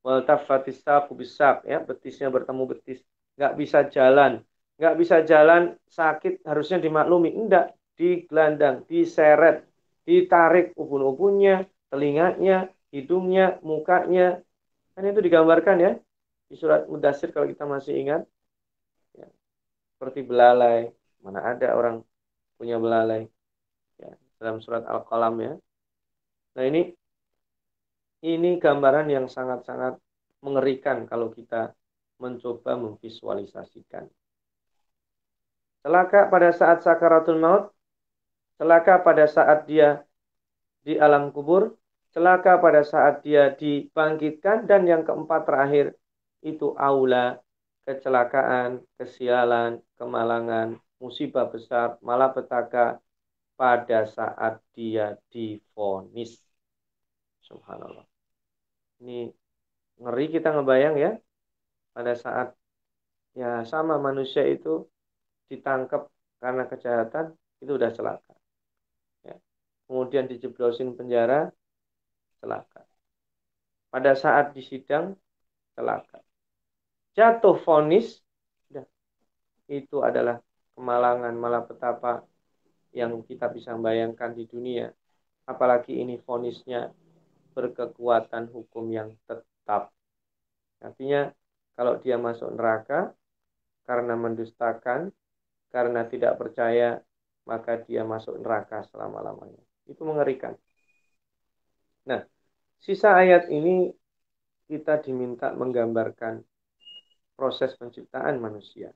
Waltafatisah 0.00 1.06
kubisak, 1.06 1.68
ya, 1.68 1.84
betisnya 1.84 2.32
bertemu 2.32 2.72
betis. 2.72 3.04
Nggak 3.36 3.52
bisa 3.60 3.78
jalan, 3.92 4.40
nggak 4.80 4.94
bisa 4.98 5.16
jalan 5.22 5.78
sakit 5.86 6.42
harusnya 6.42 6.82
dimaklumi 6.82 7.30
enggak 7.30 7.78
digelandang 7.94 8.82
diseret 8.90 9.62
ditarik 10.02 10.74
ubun-ubunnya 10.74 11.70
telinganya 11.94 12.66
hidungnya 12.90 13.62
mukanya 13.62 14.42
kan 14.94 15.02
itu 15.06 15.20
digambarkan 15.22 15.76
ya 15.78 15.90
di 16.48 16.54
surat 16.54 16.86
mudasir 16.86 17.32
kalau 17.32 17.48
kita 17.48 17.64
masih 17.64 17.94
ingat 17.98 18.22
ya, 19.16 19.26
seperti 19.96 20.20
belalai 20.22 20.92
mana 21.24 21.40
ada 21.56 21.72
orang 21.72 22.04
punya 22.60 22.76
belalai 22.76 23.26
ya, 23.96 24.12
dalam 24.38 24.60
surat 24.60 24.84
al-qalam 24.84 25.34
ya. 25.40 25.52
Nah 26.54 26.64
ini 26.64 26.92
ini 28.24 28.56
gambaran 28.56 29.08
yang 29.12 29.26
sangat-sangat 29.28 30.00
mengerikan 30.44 31.08
kalau 31.08 31.32
kita 31.32 31.72
mencoba 32.20 32.76
memvisualisasikan. 32.76 34.08
Celaka 35.84 36.32
pada 36.32 36.48
saat 36.48 36.80
sakaratul 36.80 37.36
maut, 37.36 37.68
celaka 38.56 39.04
pada 39.04 39.28
saat 39.28 39.68
dia 39.68 40.00
di 40.80 40.96
alam 40.96 41.28
kubur, 41.28 41.76
celaka 42.16 42.56
pada 42.56 42.80
saat 42.80 43.20
dia 43.20 43.52
dibangkitkan, 43.52 44.64
dan 44.64 44.88
yang 44.88 45.04
keempat 45.04 45.44
terakhir 45.44 45.92
itu 46.44 46.76
aula, 46.76 47.40
kecelakaan, 47.88 48.84
kesialan, 49.00 49.80
kemalangan, 49.96 50.76
musibah 51.00 51.48
besar, 51.48 51.96
malapetaka 52.04 53.00
pada 53.56 54.04
saat 54.16 54.60
dia 54.76 55.16
difonis. 55.32 56.36
Subhanallah. 57.48 58.04
Ini 59.00 59.32
ngeri 60.00 60.26
kita 60.34 60.48
ngebayang 60.54 60.96
ya. 61.00 61.12
Pada 61.94 62.12
saat 62.18 62.48
ya 63.38 63.62
sama 63.72 64.00
manusia 64.00 64.42
itu 64.48 64.84
ditangkap 65.48 66.10
karena 66.42 66.64
kejahatan 66.66 67.26
itu 67.62 67.72
udah 67.78 67.90
celaka. 67.94 68.34
Ya. 69.22 69.36
Kemudian 69.86 70.26
dijeblosin 70.26 70.98
penjara, 70.98 71.52
celaka. 72.40 72.82
Pada 73.92 74.12
saat 74.18 74.50
disidang, 74.56 75.14
celaka. 75.78 76.18
Jatuh 77.14 77.56
vonis, 77.62 78.18
itu 79.70 80.02
adalah 80.04 80.42
kemalangan 80.74 81.34
malapetaka 81.38 82.26
yang 82.92 83.22
kita 83.24 83.48
bisa 83.48 83.74
bayangkan 83.78 84.34
di 84.34 84.44
dunia. 84.44 84.90
Apalagi 85.46 86.00
ini 86.00 86.18
vonisnya 86.20 86.90
berkekuatan 87.54 88.50
hukum 88.50 88.90
yang 88.90 89.14
tetap. 89.30 89.94
Artinya 90.82 91.30
kalau 91.78 91.96
dia 92.02 92.18
masuk 92.18 92.50
neraka 92.54 93.14
karena 93.86 94.14
mendustakan 94.18 95.14
karena 95.70 96.06
tidak 96.06 96.38
percaya 96.38 97.02
maka 97.44 97.76
dia 97.84 98.02
masuk 98.02 98.40
neraka 98.40 98.82
selama-lamanya. 98.88 99.60
Itu 99.84 100.02
mengerikan. 100.08 100.56
Nah, 102.08 102.24
sisa 102.80 103.16
ayat 103.16 103.52
ini 103.52 103.92
kita 104.64 105.04
diminta 105.04 105.52
menggambarkan 105.52 106.40
proses 107.34 107.74
penciptaan 107.76 108.38
manusia. 108.40 108.94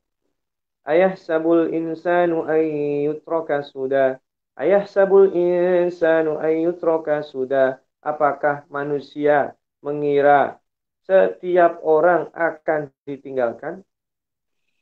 Ayah 0.87 1.13
sabul 1.19 1.69
insanu 1.69 2.47
ayyutroka 2.47 3.61
sudah. 3.61 4.17
Ayah 4.57 4.83
sabul 4.87 5.31
insanu 5.35 6.39
ayyutroka 6.39 7.21
sudah. 7.21 7.79
Apakah 7.99 8.63
manusia 8.71 9.53
mengira 9.83 10.57
setiap 11.03 11.83
orang 11.83 12.31
akan 12.31 12.87
ditinggalkan? 13.03 13.83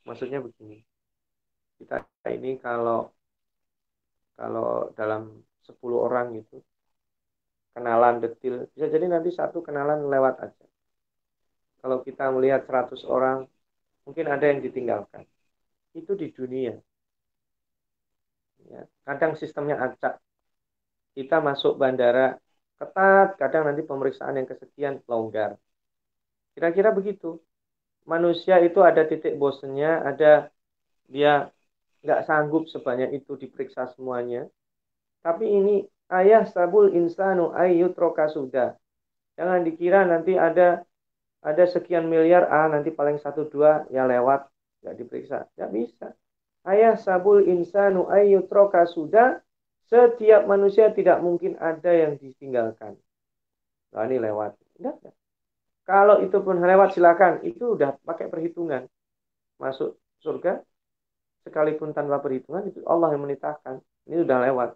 Maksudnya 0.05 0.39
begini 0.39 0.87
kita 1.77 1.95
ini 2.33 2.57
kalau 2.57 3.13
kalau 4.37 4.93
dalam 4.97 5.41
10 5.65 5.97
orang 5.97 6.27
itu 6.37 6.57
kenalan 7.73 8.17
detil 8.21 8.65
bisa 8.73 8.89
jadi 8.89 9.05
nanti 9.05 9.29
satu 9.29 9.61
kenalan 9.61 10.09
lewat 10.09 10.35
aja 10.41 10.66
kalau 11.87 12.03
kita 12.03 12.27
melihat 12.35 12.67
100 12.67 13.07
orang 13.07 13.47
mungkin 14.03 14.27
ada 14.27 14.43
yang 14.43 14.59
ditinggalkan. 14.59 15.23
Itu 15.95 16.19
di 16.19 16.35
dunia. 16.35 16.75
Ya, 18.67 18.83
kadang 19.07 19.39
sistemnya 19.39 19.79
acak. 19.79 20.19
Kita 21.15 21.39
masuk 21.39 21.79
bandara 21.79 22.35
ketat 22.75 23.39
kadang 23.39 23.71
nanti 23.71 23.87
pemeriksaan 23.87 24.35
yang 24.35 24.51
kesekian 24.51 24.99
longgar. 25.07 25.55
Kira-kira 26.51 26.91
begitu. 26.91 27.39
Manusia 28.03 28.59
itu 28.59 28.83
ada 28.83 29.07
titik 29.07 29.39
bosennya 29.39 30.03
ada 30.03 30.51
dia 31.07 31.47
nggak 32.03 32.27
sanggup 32.27 32.67
sebanyak 32.67 33.15
itu 33.15 33.39
diperiksa 33.39 33.95
semuanya. 33.95 34.43
Tapi 35.23 35.47
ini 35.47 35.87
ayah 36.11 36.43
sabul 36.43 36.91
insanu 36.91 37.55
ayyutroka 37.55 38.27
sudah. 38.27 38.75
Jangan 39.39 39.63
dikira 39.63 40.03
nanti 40.03 40.35
ada 40.35 40.83
ada 41.47 41.63
sekian 41.63 42.11
miliar, 42.11 42.51
ah 42.51 42.67
nanti 42.67 42.91
paling 42.91 43.15
satu 43.23 43.47
dua 43.47 43.87
ya 43.87 44.03
lewat, 44.03 44.51
nggak 44.83 44.95
diperiksa. 44.99 45.47
Nggak 45.55 45.71
bisa. 45.71 46.07
Ayah 46.67 46.99
sabul 46.99 47.47
insanu 47.47 48.11
ayyutroka 48.11 48.83
sudah. 48.83 49.39
Setiap 49.87 50.43
manusia 50.43 50.91
tidak 50.91 51.23
mungkin 51.23 51.55
ada 51.63 51.95
yang 51.95 52.19
ditinggalkan. 52.19 52.99
Nah 53.95 54.03
ini 54.03 54.19
lewat. 54.19 54.59
Enggak, 54.75 54.99
enggak. 54.99 55.15
Kalau 55.87 56.19
itu 56.19 56.37
pun 56.43 56.59
lewat 56.59 56.91
silakan. 56.91 57.39
Itu 57.47 57.79
udah 57.79 57.95
pakai 58.03 58.27
perhitungan. 58.27 58.83
Masuk 59.55 59.95
surga 60.19 60.59
sekalipun 61.47 61.95
tanpa 61.95 62.19
perhitungan 62.19 62.67
itu 62.67 62.83
Allah 62.83 63.15
yang 63.15 63.23
menitahkan. 63.23 63.79
Ini 64.11 64.27
sudah 64.27 64.37
lewat. 64.51 64.69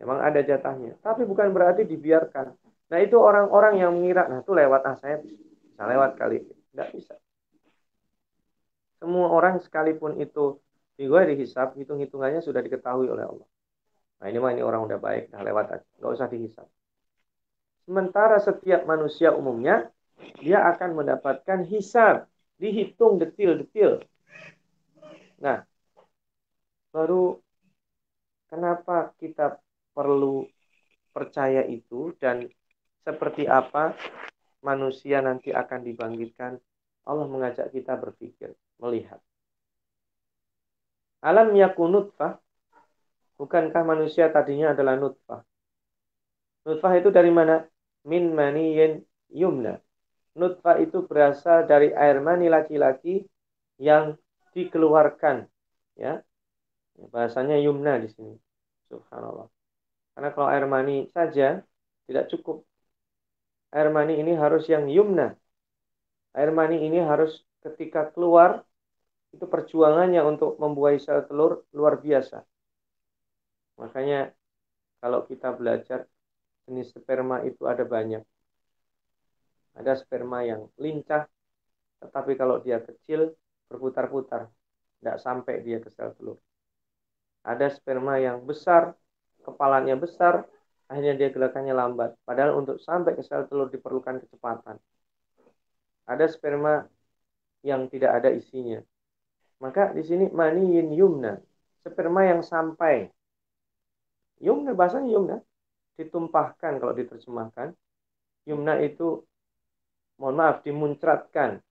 Memang 0.00 0.18
ada 0.24 0.40
jatahnya. 0.40 0.96
Tapi 1.04 1.28
bukan 1.28 1.52
berarti 1.52 1.84
dibiarkan. 1.84 2.56
Nah 2.92 3.00
itu 3.00 3.16
orang-orang 3.16 3.80
yang 3.80 3.96
mengira, 3.96 4.28
nah 4.28 4.44
itu 4.44 4.52
lewat, 4.52 4.84
ah 4.84 4.96
saya 5.00 5.24
bisa 5.24 5.80
lewat 5.88 6.20
kali. 6.20 6.44
Tidak 6.44 6.88
bisa. 6.92 7.16
Semua 9.00 9.32
orang 9.32 9.64
sekalipun 9.64 10.20
itu 10.20 10.60
di 11.00 11.08
gue 11.08 11.22
dihisap, 11.32 11.72
hitung-hitungannya 11.80 12.44
sudah 12.44 12.60
diketahui 12.60 13.08
oleh 13.08 13.24
Allah. 13.24 13.48
Nah 14.20 14.26
ini 14.28 14.38
mah 14.38 14.52
ini 14.52 14.60
orang 14.60 14.84
udah 14.84 15.00
baik, 15.00 15.32
nah 15.32 15.40
lewat 15.40 15.66
aja. 15.72 15.88
Nggak 15.98 16.12
usah 16.20 16.28
dihisap. 16.28 16.68
Sementara 17.88 18.36
setiap 18.38 18.84
manusia 18.84 19.32
umumnya, 19.32 19.88
dia 20.38 20.60
akan 20.68 21.02
mendapatkan 21.02 21.64
hisab. 21.66 22.28
Dihitung 22.60 23.18
detil-detil. 23.18 24.06
Nah, 25.42 25.66
baru 26.94 27.40
kenapa 28.46 29.10
kita 29.18 29.58
perlu 29.90 30.46
percaya 31.10 31.66
itu 31.66 32.14
dan 32.22 32.46
seperti 33.02 33.50
apa 33.50 33.94
manusia 34.62 35.18
nanti 35.18 35.50
akan 35.50 35.80
dibangkitkan, 35.82 36.58
Allah 37.06 37.26
mengajak 37.26 37.74
kita 37.74 37.98
berpikir, 37.98 38.54
melihat. 38.78 39.18
Alam 41.22 41.54
yakun 41.54 41.90
nutfah, 41.94 42.38
bukankah 43.38 43.82
manusia 43.82 44.30
tadinya 44.30 44.74
adalah 44.74 44.98
nutfah? 44.98 45.42
Nutfah 46.66 46.94
itu 46.98 47.10
dari 47.10 47.30
mana? 47.30 47.66
Min 48.06 48.34
maniyin 48.34 49.02
yumna. 49.30 49.78
Nutfah 50.38 50.78
itu 50.78 51.06
berasal 51.06 51.66
dari 51.66 51.90
air 51.94 52.18
mani 52.22 52.50
laki-laki 52.50 53.26
yang 53.82 54.14
dikeluarkan 54.52 55.48
ya 55.96 56.20
bahasanya 57.10 57.56
yumna 57.58 57.98
di 57.98 58.08
sini 58.12 58.36
subhanallah 58.92 59.48
karena 60.12 60.28
kalau 60.36 60.48
air 60.52 60.66
mani 60.68 61.08
saja 61.10 61.64
tidak 62.04 62.28
cukup 62.28 62.62
air 63.72 63.88
mani 63.88 64.20
ini 64.20 64.32
harus 64.36 64.68
yang 64.68 64.84
yumna. 64.86 65.34
Air 66.36 66.50
mani 66.52 66.84
ini 66.84 67.00
harus 67.00 67.40
ketika 67.64 68.12
keluar 68.12 68.64
itu 69.32 69.48
perjuangannya 69.48 70.20
untuk 70.28 70.60
membuahi 70.60 71.00
sel 71.00 71.24
telur 71.24 71.64
luar 71.72 71.96
biasa. 72.04 72.44
Makanya 73.80 74.36
kalau 75.00 75.24
kita 75.24 75.56
belajar 75.56 76.04
jenis 76.68 76.92
sperma 76.92 77.40
itu 77.48 77.64
ada 77.64 77.82
banyak. 77.88 78.22
Ada 79.72 79.96
sperma 80.04 80.44
yang 80.44 80.68
lincah 80.76 81.24
tetapi 82.04 82.36
kalau 82.36 82.60
dia 82.60 82.82
kecil 82.82 83.32
berputar-putar 83.70 84.50
tidak 85.00 85.16
sampai 85.22 85.64
dia 85.64 85.80
ke 85.80 85.88
sel 85.88 86.12
telur. 86.18 86.36
Ada 87.42 87.72
sperma 87.74 88.20
yang 88.22 88.44
besar, 88.44 88.94
kepalanya 89.42 89.98
besar, 89.98 90.46
akhirnya 90.90 91.14
dia 91.18 91.28
gerakannya 91.30 91.74
lambat. 91.74 92.16
Padahal 92.26 92.58
untuk 92.58 92.78
sampai 92.82 93.14
ke 93.18 93.22
sel 93.22 93.46
telur 93.46 93.68
diperlukan 93.68 94.22
kecepatan. 94.22 94.76
Ada 96.06 96.26
sperma 96.26 96.82
yang 97.62 97.86
tidak 97.86 98.22
ada 98.22 98.30
isinya. 98.34 98.82
Maka 99.62 99.94
di 99.94 100.02
sini 100.02 100.26
maniyin 100.26 100.90
yumna, 100.90 101.38
sperma 101.86 102.26
yang 102.26 102.42
sampai. 102.42 103.06
Yumna 104.42 104.74
bahasanya 104.74 105.08
yumna, 105.14 105.36
ditumpahkan 105.94 106.82
kalau 106.82 106.90
diterjemahkan. 106.90 107.70
Yumna 108.42 108.82
itu 108.82 109.22
mohon 110.18 110.34
maaf 110.34 110.66
dimuncratkan. 110.66 111.62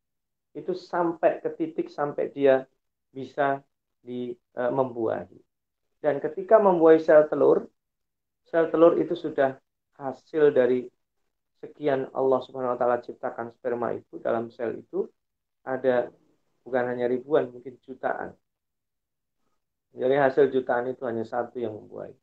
Itu 0.56 0.72
sampai 0.72 1.44
ke 1.44 1.52
titik 1.52 1.92
sampai 1.92 2.32
dia 2.32 2.64
bisa 3.12 3.60
di 4.00 4.32
e, 4.36 4.62
membuahi. 4.72 5.40
Dan 6.00 6.24
ketika 6.24 6.58
membuahi 6.64 7.04
sel 7.04 7.28
telur, 7.28 7.68
sel 8.50 8.72
telur 8.72 8.98
itu 8.98 9.14
sudah 9.14 9.60
hasil 10.00 10.56
dari 10.56 10.88
sekian 11.62 12.10
Allah 12.18 12.40
Subhanahu 12.42 12.74
wa 12.74 12.80
taala 12.80 12.98
ciptakan 13.06 13.54
sperma 13.54 13.94
itu 13.94 14.18
dalam 14.18 14.50
sel 14.50 14.82
itu 14.82 15.06
ada 15.62 16.10
bukan 16.66 16.84
hanya 16.90 17.06
ribuan, 17.06 17.54
mungkin 17.54 17.78
jutaan. 17.86 18.34
Jadi 19.92 20.16
hasil 20.16 20.50
jutaan 20.50 20.90
itu 20.90 21.04
hanya 21.04 21.28
satu 21.28 21.60
yang 21.60 21.76
membuahi. 21.76 22.16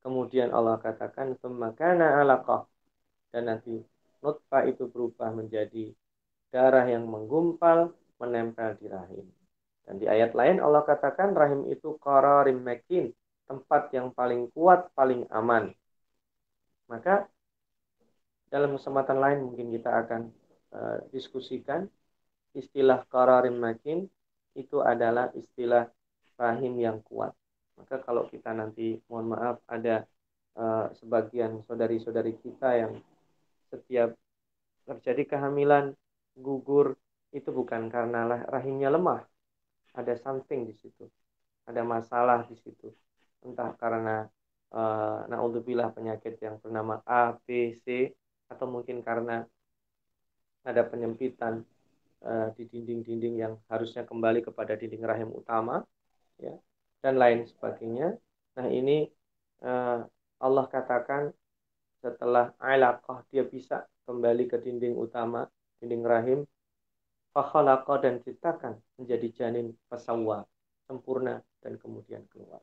Kemudian 0.00 0.52
Allah 0.52 0.80
katakan 0.80 1.36
pemakana 1.36 2.20
alaqah 2.20 2.64
dan 3.32 3.48
nanti 3.48 3.80
nutfah 4.24 4.64
itu 4.68 4.88
berubah 4.88 5.32
menjadi 5.32 5.92
darah 6.48 6.84
yang 6.88 7.04
menggumpal 7.04 7.92
menempel 8.20 8.76
di 8.80 8.86
rahim. 8.88 9.26
Dan 9.84 10.00
di 10.00 10.08
ayat 10.08 10.32
lain 10.32 10.64
Allah 10.64 10.80
katakan 10.84 11.36
rahim 11.36 11.68
itu 11.68 12.00
qararim 12.00 12.64
makin, 12.64 13.12
tempat 13.44 13.92
yang 13.92 14.08
paling 14.12 14.48
kuat, 14.52 14.88
paling 14.96 15.28
aman. 15.32 15.72
Maka 16.88 17.28
dalam 18.48 18.76
kesempatan 18.76 19.18
lain 19.18 19.38
mungkin 19.50 19.72
kita 19.74 19.90
akan 20.04 20.22
uh, 20.76 20.98
diskusikan 21.10 21.88
istilah 22.54 23.02
qararim 23.10 23.58
makin 23.58 24.06
itu 24.54 24.78
adalah 24.78 25.34
istilah 25.34 25.90
rahim 26.38 26.78
yang 26.78 27.02
kuat. 27.02 27.34
Maka 27.74 27.98
kalau 28.06 28.30
kita 28.30 28.54
nanti 28.54 29.02
mohon 29.10 29.34
maaf 29.34 29.58
ada 29.66 30.06
uh, 30.54 30.86
sebagian 30.94 31.58
saudari-saudari 31.66 32.38
kita 32.38 32.78
yang 32.78 32.92
setiap 33.74 34.14
terjadi 34.86 35.34
kehamilan 35.34 35.98
gugur 36.38 36.94
itu 37.34 37.50
bukan 37.50 37.90
karena 37.90 38.46
rahimnya 38.46 38.94
lemah, 38.94 39.26
ada 39.98 40.14
something 40.14 40.70
di 40.70 40.74
situ, 40.78 41.10
ada 41.66 41.82
masalah 41.82 42.46
di 42.46 42.54
situ. 42.54 42.94
Entah 43.44 43.76
karena 43.76 44.24
uh, 44.72 45.28
naudzubillah 45.28 45.92
penyakit 45.92 46.40
yang 46.40 46.56
bernama 46.58 47.04
A, 47.04 47.36
B, 47.44 47.76
C 47.84 48.10
atau 48.48 48.64
mungkin 48.64 49.04
karena 49.04 49.44
ada 50.64 50.82
penyempitan 50.88 51.60
uh, 52.24 52.48
di 52.56 52.64
dinding-dinding 52.64 53.34
yang 53.36 53.54
harusnya 53.68 54.08
kembali 54.08 54.40
kepada 54.40 54.80
dinding 54.80 55.04
rahim 55.04 55.28
utama, 55.36 55.84
ya, 56.40 56.56
dan 57.04 57.20
lain 57.20 57.44
sebagainya. 57.44 58.16
Nah 58.56 58.66
ini 58.72 59.04
uh, 59.60 60.00
Allah 60.40 60.66
katakan 60.72 61.28
setelah 62.00 62.52
alaqah 62.60 63.24
dia 63.28 63.44
bisa 63.44 63.84
kembali 64.08 64.48
ke 64.48 64.56
dinding 64.60 64.96
utama, 64.96 65.48
dinding 65.80 66.04
rahim, 66.04 66.40
fakhalaqa 67.32 68.00
dan 68.00 68.20
ciptakan 68.24 68.80
menjadi 68.96 69.28
janin 69.32 69.76
pesawwa 69.88 70.48
sempurna 70.84 71.40
dan 71.60 71.80
kemudian 71.80 72.24
keluar. 72.28 72.60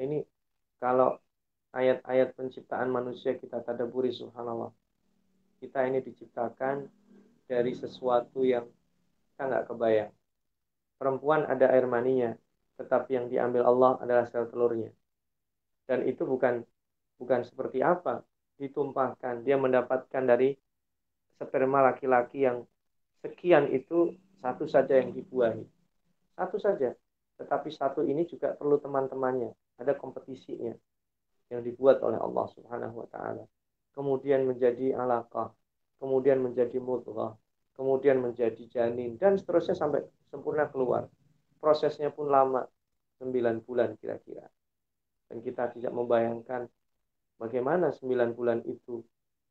Ini 0.00 0.24
kalau 0.80 1.20
ayat-ayat 1.76 2.32
penciptaan 2.32 2.88
manusia 2.88 3.36
kita 3.36 3.60
tadaburi 3.60 4.10
subhanallah. 4.16 4.72
Kita 5.60 5.84
ini 5.84 6.00
diciptakan 6.00 6.88
dari 7.44 7.76
sesuatu 7.76 8.40
yang 8.40 8.64
kita 9.32 9.42
nggak 9.44 9.66
kebayang. 9.68 10.12
Perempuan 10.96 11.44
ada 11.44 11.68
air 11.68 11.84
maninya, 11.84 12.32
tetapi 12.80 13.20
yang 13.20 13.26
diambil 13.28 13.68
Allah 13.68 13.92
adalah 14.00 14.24
sel 14.24 14.48
telurnya. 14.48 14.88
Dan 15.84 16.08
itu 16.08 16.24
bukan 16.24 16.64
bukan 17.20 17.44
seperti 17.44 17.84
apa 17.84 18.24
ditumpahkan. 18.56 19.44
Dia 19.44 19.60
mendapatkan 19.60 20.24
dari 20.24 20.56
sperma 21.36 21.92
laki-laki 21.92 22.48
yang 22.48 22.64
sekian 23.20 23.68
itu 23.68 24.16
satu 24.40 24.64
saja 24.64 24.96
yang 24.96 25.12
dibuahi. 25.12 25.64
Satu 26.36 26.56
saja. 26.56 26.96
Tetapi 27.36 27.68
satu 27.72 28.00
ini 28.04 28.24
juga 28.24 28.56
perlu 28.56 28.80
teman-temannya. 28.80 29.52
Ada 29.80 29.96
kompetisinya 29.96 30.76
yang 31.48 31.64
dibuat 31.64 32.04
oleh 32.04 32.20
Allah 32.20 32.46
Subhanahu 32.52 33.00
wa 33.00 33.08
taala. 33.08 33.44
Kemudian 33.96 34.46
menjadi 34.46 34.94
alaqah, 34.94 35.50
kemudian 35.98 36.38
menjadi 36.44 36.78
mudghah, 36.78 37.34
kemudian 37.74 38.20
menjadi 38.22 38.60
janin 38.70 39.16
dan 39.16 39.40
seterusnya 39.40 39.74
sampai 39.74 40.04
sempurna 40.28 40.68
keluar. 40.68 41.08
Prosesnya 41.58 42.12
pun 42.12 42.28
lama, 42.28 42.64
9 43.20 43.64
bulan 43.64 43.96
kira-kira. 44.00 44.44
Dan 45.28 45.44
kita 45.44 45.72
tidak 45.72 45.92
membayangkan 45.92 46.68
bagaimana 47.40 47.92
9 47.92 48.36
bulan 48.36 48.60
itu 48.64 49.04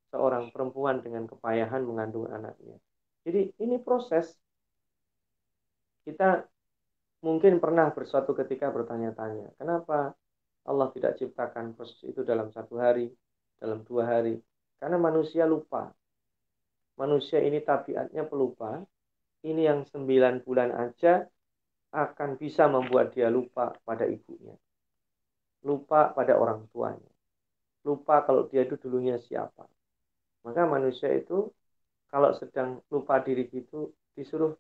seorang 0.10 0.50
perempuan 0.50 1.02
dengan 1.06 1.30
kepayahan 1.30 1.86
mengandung 1.86 2.30
anaknya. 2.30 2.78
Jadi 3.26 3.54
ini 3.62 3.78
proses. 3.78 4.34
Kita 6.02 6.42
mungkin 7.22 7.62
pernah 7.62 7.92
bersuatu 7.94 8.34
ketika 8.34 8.72
bertanya-tanya, 8.74 9.54
kenapa 9.60 10.16
Allah 10.70 10.94
tidak 10.94 11.18
ciptakan 11.18 11.74
proses 11.74 11.98
itu 12.06 12.22
dalam 12.22 12.54
satu 12.54 12.78
hari, 12.78 13.10
dalam 13.58 13.82
dua 13.82 14.06
hari? 14.06 14.38
Karena 14.78 15.02
manusia 15.02 15.50
lupa. 15.50 15.90
Manusia 17.02 17.42
ini 17.42 17.60
tabiatnya 17.60 18.24
pelupa. 18.30 18.80
Ini 19.42 19.72
yang 19.72 19.82
sembilan 19.88 20.46
bulan 20.46 20.70
aja 20.76 21.26
akan 21.90 22.38
bisa 22.38 22.70
membuat 22.70 23.18
dia 23.18 23.34
lupa 23.34 23.74
pada 23.82 24.06
ibunya. 24.06 24.54
Lupa 25.66 26.14
pada 26.14 26.38
orang 26.38 26.70
tuanya. 26.70 27.12
Lupa 27.88 28.22
kalau 28.28 28.46
dia 28.52 28.62
itu 28.68 28.78
dulunya 28.78 29.18
siapa. 29.18 29.66
Maka 30.46 30.70
manusia 30.70 31.10
itu 31.12 31.50
kalau 32.14 32.32
sedang 32.38 32.82
lupa 32.94 33.22
diri 33.24 33.48
gitu 33.50 33.90
disuruh 34.14 34.54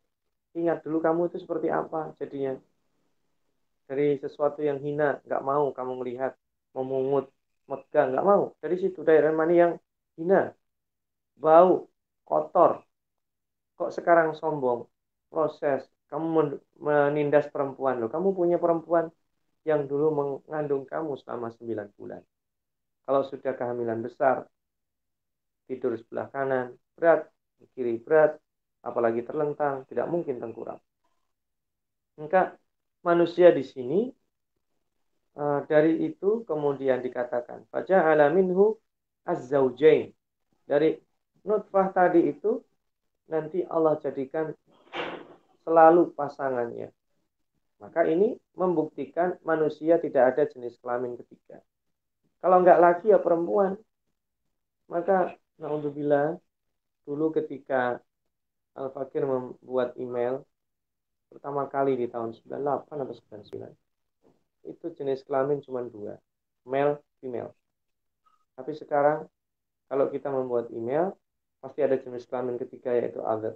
ingat 0.55 0.81
dulu 0.85 1.01
kamu 1.01 1.29
itu 1.29 1.37
seperti 1.41 1.69
apa 1.69 2.13
jadinya 2.17 2.57
dari 3.89 4.21
sesuatu 4.21 4.61
yang 4.61 4.77
hina 4.85 5.17
nggak 5.25 5.41
mau 5.41 5.73
kamu 5.73 5.93
melihat 6.05 6.37
memungut 6.77 7.25
megah 7.65 8.05
nggak 8.13 8.25
mau. 8.25 8.43
Dari 8.61 8.75
situ 8.77 9.01
daerah 9.01 9.33
mana 9.33 9.53
yang 9.53 9.73
hina. 10.13 10.53
Bau 11.33 11.89
kotor. 12.29 12.85
Kok 13.73 13.91
sekarang 13.97 14.37
sombong? 14.37 14.85
Proses. 15.33 15.81
Kamu 16.09 16.25
menindas 16.85 17.49
perempuan 17.49 17.97
loh. 18.01 18.09
Kamu 18.13 18.37
punya 18.37 18.61
perempuan 18.61 19.09
yang 19.65 19.89
dulu 19.89 20.07
mengandung 20.45 20.85
kamu 20.85 21.17
selama 21.21 21.49
9 21.57 21.89
bulan. 21.97 22.21
Kalau 23.05 23.21
sudah 23.25 23.53
kehamilan 23.57 24.05
besar 24.05 24.45
tidur 25.65 25.97
sebelah 25.97 26.29
kanan 26.33 26.73
berat 26.97 27.29
kiri 27.75 27.99
berat, 27.99 28.39
apalagi 28.83 29.21
terlentang, 29.27 29.83
tidak 29.91 30.07
mungkin 30.07 30.39
tengkurap. 30.39 30.79
Maka 32.19 32.55
manusia 33.03 33.51
di 33.55 33.63
sini 33.63 34.11
uh, 35.39 35.63
dari 35.65 36.03
itu 36.03 36.43
kemudian 36.43 36.99
dikatakan 36.99 37.67
baca 37.71 37.95
alaminhu 38.11 38.75
az-zaujain. 39.23 40.11
Dari 40.65 40.97
nutfah 41.45 41.89
tadi 41.89 42.29
itu 42.29 42.61
nanti 43.29 43.65
Allah 43.65 43.97
jadikan 44.01 44.53
selalu 45.63 46.13
pasangannya. 46.17 46.89
Maka 47.79 48.03
ini 48.03 48.35
membuktikan 48.59 49.39
manusia 49.47 50.01
tidak 50.01 50.35
ada 50.35 50.43
jenis 50.51 50.75
kelamin 50.83 51.15
ketiga. 51.15 51.63
Kalau 52.43 52.59
enggak 52.59 52.81
laki 52.81 53.15
ya 53.15 53.19
perempuan. 53.21 53.79
Maka 54.89 55.37
naudzubillah 55.61 56.41
dulu 57.05 57.29
ketika 57.29 58.01
Al 58.73 58.89
Fakir 58.89 59.23
membuat 59.23 59.93
email 60.01 60.43
pertama 61.29 61.69
kali 61.69 61.95
di 61.95 62.09
tahun 62.09 62.33
98 62.33 63.05
atau 63.05 63.15
99 63.39 63.89
itu 64.67 64.85
jenis 64.91 65.23
kelamin 65.23 65.63
cuma 65.63 65.85
dua 65.85 66.19
male 66.67 66.99
female. 67.23 67.55
Tapi 68.59 68.75
sekarang 68.75 69.25
kalau 69.87 70.11
kita 70.11 70.27
membuat 70.27 70.69
email 70.75 71.15
pasti 71.63 71.81
ada 71.81 71.95
jenis 71.95 72.27
kelamin 72.27 72.59
ketiga 72.59 72.93
yaitu 72.93 73.23
other. 73.23 73.55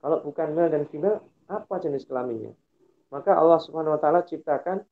Kalau 0.00 0.24
bukan 0.24 0.56
male 0.56 0.72
dan 0.72 0.84
female 0.90 1.22
apa 1.46 1.78
jenis 1.78 2.04
kelaminnya? 2.08 2.52
Maka 3.10 3.34
Allah 3.34 3.58
subhanahu 3.58 3.98
wa 3.98 4.00
ta'ala 4.00 4.22
ciptakan 4.22 4.82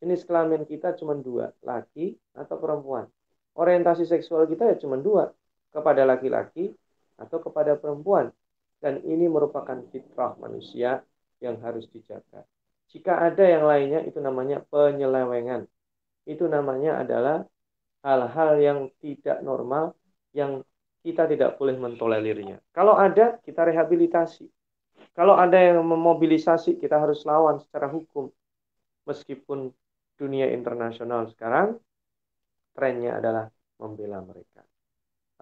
jenis 0.00 0.24
kelamin 0.28 0.68
kita 0.68 0.92
cuma 1.00 1.16
dua 1.16 1.52
laki 1.64 2.16
atau 2.36 2.56
perempuan. 2.60 3.08
Orientasi 3.54 4.04
seksual 4.04 4.44
kita 4.50 4.74
ya 4.74 4.76
cuma 4.76 4.98
dua 4.98 5.30
kepada 5.72 6.04
laki-laki 6.04 6.74
atau 7.16 7.38
kepada 7.40 7.78
perempuan. 7.78 8.28
Dan 8.84 9.00
ini 9.00 9.24
merupakan 9.32 9.80
fitrah 9.88 10.36
manusia 10.36 11.00
yang 11.42 11.58
harus 11.62 11.88
dijaga. 11.90 12.46
Jika 12.90 13.26
ada 13.26 13.42
yang 13.42 13.64
lainnya 13.66 14.00
itu 14.06 14.22
namanya 14.22 14.62
penyelewengan. 14.70 15.66
Itu 16.24 16.46
namanya 16.46 17.02
adalah 17.02 17.42
hal-hal 18.04 18.50
yang 18.60 18.78
tidak 19.02 19.40
normal 19.42 19.96
yang 20.30 20.62
kita 21.04 21.28
tidak 21.28 21.60
boleh 21.60 21.76
mentolerirnya. 21.76 22.60
Kalau 22.72 22.96
ada, 22.96 23.36
kita 23.44 23.66
rehabilitasi. 23.66 24.48
Kalau 25.12 25.36
ada 25.36 25.58
yang 25.60 25.84
memobilisasi, 25.84 26.80
kita 26.80 26.96
harus 26.96 27.22
lawan 27.28 27.60
secara 27.60 27.92
hukum. 27.92 28.32
Meskipun 29.04 29.68
dunia 30.16 30.48
internasional 30.48 31.28
sekarang, 31.28 31.76
trennya 32.72 33.20
adalah 33.20 33.46
membela 33.76 34.24
mereka. 34.24 34.64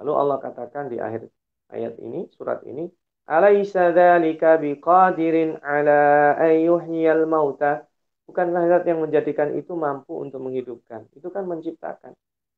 Lalu 0.03 0.13
Allah 0.19 0.39
katakan 0.43 0.91
di 0.91 0.99
akhir 0.99 1.31
ayat 1.71 1.95
ini, 2.03 2.27
surat 2.35 2.65
ini, 2.67 2.91
Alaysa 3.27 3.93
dzalika 3.95 4.59
biqadirin 4.63 5.59
ala 5.63 6.35
ayyuhyal 6.39 7.27
mauta. 7.27 7.87
Bukanlah 8.27 8.63
zat 8.71 8.85
yang 8.91 9.01
menjadikan 9.05 9.51
itu 9.59 9.73
mampu 9.75 10.13
untuk 10.25 10.41
menghidupkan. 10.43 11.07
Itu 11.19 11.29
kan 11.35 11.45
menciptakan. 11.47 12.13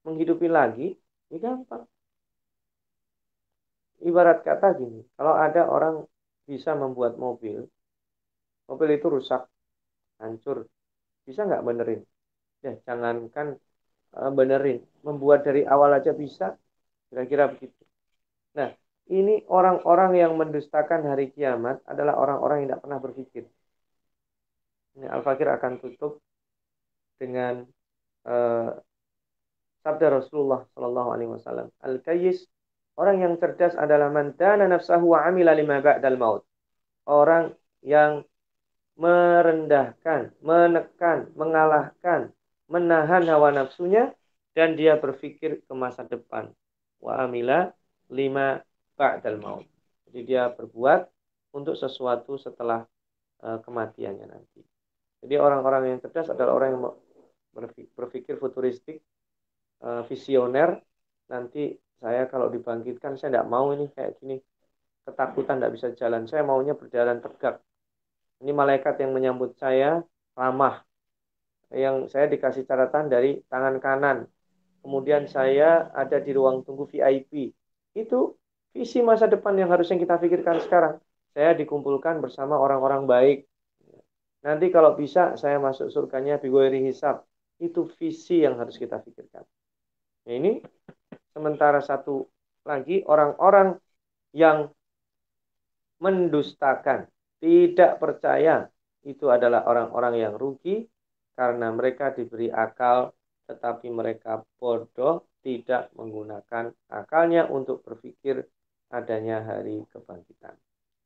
Menghidupi 0.04 0.46
lagi, 0.48 0.92
ini 1.30 1.36
gampang. 1.40 1.84
Ibarat 4.04 4.44
kata 4.44 4.76
gini, 4.76 5.00
kalau 5.16 5.34
ada 5.46 5.64
orang 5.64 6.04
bisa 6.44 6.76
membuat 6.76 7.16
mobil, 7.16 7.64
mobil 8.68 8.88
itu 8.96 9.06
rusak, 9.08 9.42
hancur, 10.20 10.58
bisa 11.26 11.40
nggak 11.48 11.64
benerin? 11.68 12.00
Ya, 12.64 12.72
jangankan 12.86 13.48
uh, 14.18 14.32
benerin, 14.38 14.80
membuat 15.06 15.40
dari 15.48 15.62
awal 15.68 15.90
aja 15.98 16.12
bisa, 16.16 16.56
kira-kira 17.08 17.44
begitu. 17.52 17.82
Nah, 18.58 18.70
ini 19.12 19.44
orang-orang 19.52 20.16
yang 20.16 20.32
mendustakan 20.40 21.04
hari 21.04 21.28
kiamat 21.28 21.84
adalah 21.84 22.16
orang-orang 22.16 22.64
yang 22.64 22.68
tidak 22.72 22.82
pernah 22.88 23.00
berpikir. 23.00 23.44
Ini 24.96 25.06
Al-Fakir 25.12 25.48
akan 25.50 25.72
tutup 25.82 26.24
dengan 27.20 27.68
uh, 28.24 28.70
sabda 29.84 30.08
Rasulullah 30.08 30.64
Shallallahu 30.72 31.08
Alaihi 31.12 31.30
Wasallam. 31.36 31.68
Al-Kayyis 31.84 32.48
orang 32.96 33.20
yang 33.20 33.34
cerdas 33.36 33.76
adalah 33.76 34.08
mantana 34.08 34.64
nafsahu 34.64 35.12
wa 35.12 35.20
amila 35.28 35.52
lima 35.52 35.84
ba'dal 35.84 36.16
maut. 36.16 36.42
Orang 37.04 37.52
yang 37.84 38.24
merendahkan, 38.96 40.32
menekan, 40.40 41.28
mengalahkan, 41.36 42.32
menahan 42.70 43.28
hawa 43.28 43.52
nafsunya 43.52 44.16
dan 44.56 44.78
dia 44.78 44.96
berpikir 44.96 45.60
ke 45.60 45.72
masa 45.76 46.06
depan. 46.08 46.48
Wa 47.02 47.28
amila 47.28 47.68
lima 48.08 48.64
ba'dal 48.94 49.38
maut. 49.42 49.66
Jadi 50.08 50.20
dia 50.24 50.50
berbuat 50.50 51.10
untuk 51.54 51.74
sesuatu 51.74 52.38
setelah 52.38 52.86
uh, 53.42 53.58
kematiannya 53.62 54.26
nanti. 54.26 54.62
Jadi 55.24 55.34
orang-orang 55.40 55.94
yang 55.94 55.98
cerdas 56.04 56.28
adalah 56.30 56.52
orang 56.58 56.68
yang 56.76 56.82
berpikir 57.96 58.36
futuristik, 58.36 59.00
uh, 59.80 60.04
visioner. 60.04 60.78
Nanti 61.30 61.72
saya 62.02 62.28
kalau 62.28 62.52
dibangkitkan 62.52 63.16
saya 63.16 63.38
tidak 63.38 63.48
mau 63.48 63.72
ini 63.72 63.88
kayak 63.88 64.20
gini. 64.20 64.36
Ketakutan 65.04 65.60
tidak 65.60 65.72
bisa 65.72 65.88
jalan. 65.96 66.28
Saya 66.28 66.44
maunya 66.44 66.76
berjalan 66.76 67.20
tegak. 67.20 67.60
Ini 68.44 68.52
malaikat 68.52 69.00
yang 69.00 69.12
menyambut 69.16 69.56
saya 69.56 70.04
ramah. 70.36 70.84
Yang 71.72 72.12
saya 72.12 72.28
dikasih 72.28 72.68
catatan 72.68 73.08
dari 73.08 73.40
tangan 73.48 73.80
kanan. 73.80 74.18
Kemudian 74.84 75.24
saya 75.24 75.88
ada 75.96 76.20
di 76.20 76.30
ruang 76.36 76.60
tunggu 76.60 76.84
VIP. 76.84 77.52
Itu 77.96 78.36
visi 78.74 78.98
masa 79.00 79.30
depan 79.30 79.54
yang 79.54 79.70
harusnya 79.70 79.96
kita 79.96 80.18
pikirkan 80.18 80.58
sekarang. 80.66 80.94
Saya 81.30 81.54
dikumpulkan 81.54 82.18
bersama 82.18 82.58
orang-orang 82.58 83.06
baik. 83.06 83.38
Nanti 84.42 84.68
kalau 84.68 84.98
bisa 84.98 85.38
saya 85.38 85.62
masuk 85.62 85.88
surganya 85.88 86.42
bigoiri 86.42 86.82
hisab. 86.84 87.22
Itu 87.62 87.86
visi 87.96 88.42
yang 88.42 88.58
harus 88.58 88.74
kita 88.74 88.98
pikirkan. 88.98 89.46
Nah, 90.26 90.34
ini 90.34 90.58
sementara 91.30 91.78
satu 91.78 92.26
lagi 92.66 93.06
orang-orang 93.06 93.78
yang 94.34 94.68
mendustakan, 96.02 97.06
tidak 97.38 98.02
percaya 98.02 98.66
itu 99.06 99.30
adalah 99.30 99.68
orang-orang 99.70 100.18
yang 100.18 100.34
rugi 100.34 100.84
karena 101.36 101.70
mereka 101.70 102.10
diberi 102.10 102.48
akal 102.50 103.12
tetapi 103.44 103.92
mereka 103.92 104.40
bodoh 104.56 105.28
tidak 105.44 105.92
menggunakan 105.92 106.72
akalnya 106.88 107.44
untuk 107.52 107.84
berpikir 107.84 108.48
adanya 108.94 109.42
hari 109.42 109.82
kebangkitan. 109.90 110.54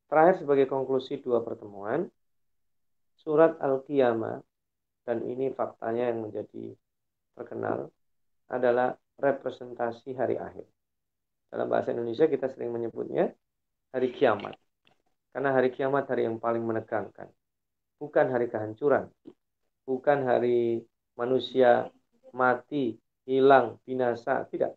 Terakhir 0.05 0.45
sebagai 0.45 0.69
konklusi 0.69 1.17
dua 1.17 1.41
pertemuan, 1.41 2.05
surat 3.17 3.57
Al-Qiyamah 3.57 4.41
dan 5.09 5.25
ini 5.25 5.49
faktanya 5.49 6.13
yang 6.13 6.29
menjadi 6.29 6.77
terkenal 7.33 7.89
adalah 8.49 8.93
representasi 9.17 10.13
hari 10.13 10.37
akhir. 10.37 10.65
Dalam 11.49 11.65
bahasa 11.65 11.89
Indonesia 11.89 12.29
kita 12.29 12.45
sering 12.53 12.69
menyebutnya 12.69 13.33
hari 13.89 14.13
kiamat. 14.13 14.53
Karena 15.33 15.49
hari 15.53 15.73
kiamat 15.73 16.05
hari 16.09 16.25
yang 16.29 16.37
paling 16.37 16.61
menegangkan. 16.61 17.29
Bukan 17.97 18.25
hari 18.29 18.49
kehancuran. 18.49 19.09
Bukan 19.85 20.25
hari 20.25 20.85
manusia 21.17 21.89
mati, 22.33 22.97
hilang, 23.25 23.81
binasa. 23.85 24.45
Tidak. 24.45 24.73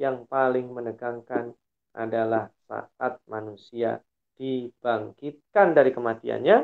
Yang 0.00 0.28
paling 0.28 0.68
menegangkan 0.72 1.52
adalah 1.94 2.50
saat 2.66 3.22
manusia 3.30 4.02
dibangkitkan 4.34 5.72
dari 5.72 5.94
kematiannya 5.94 6.56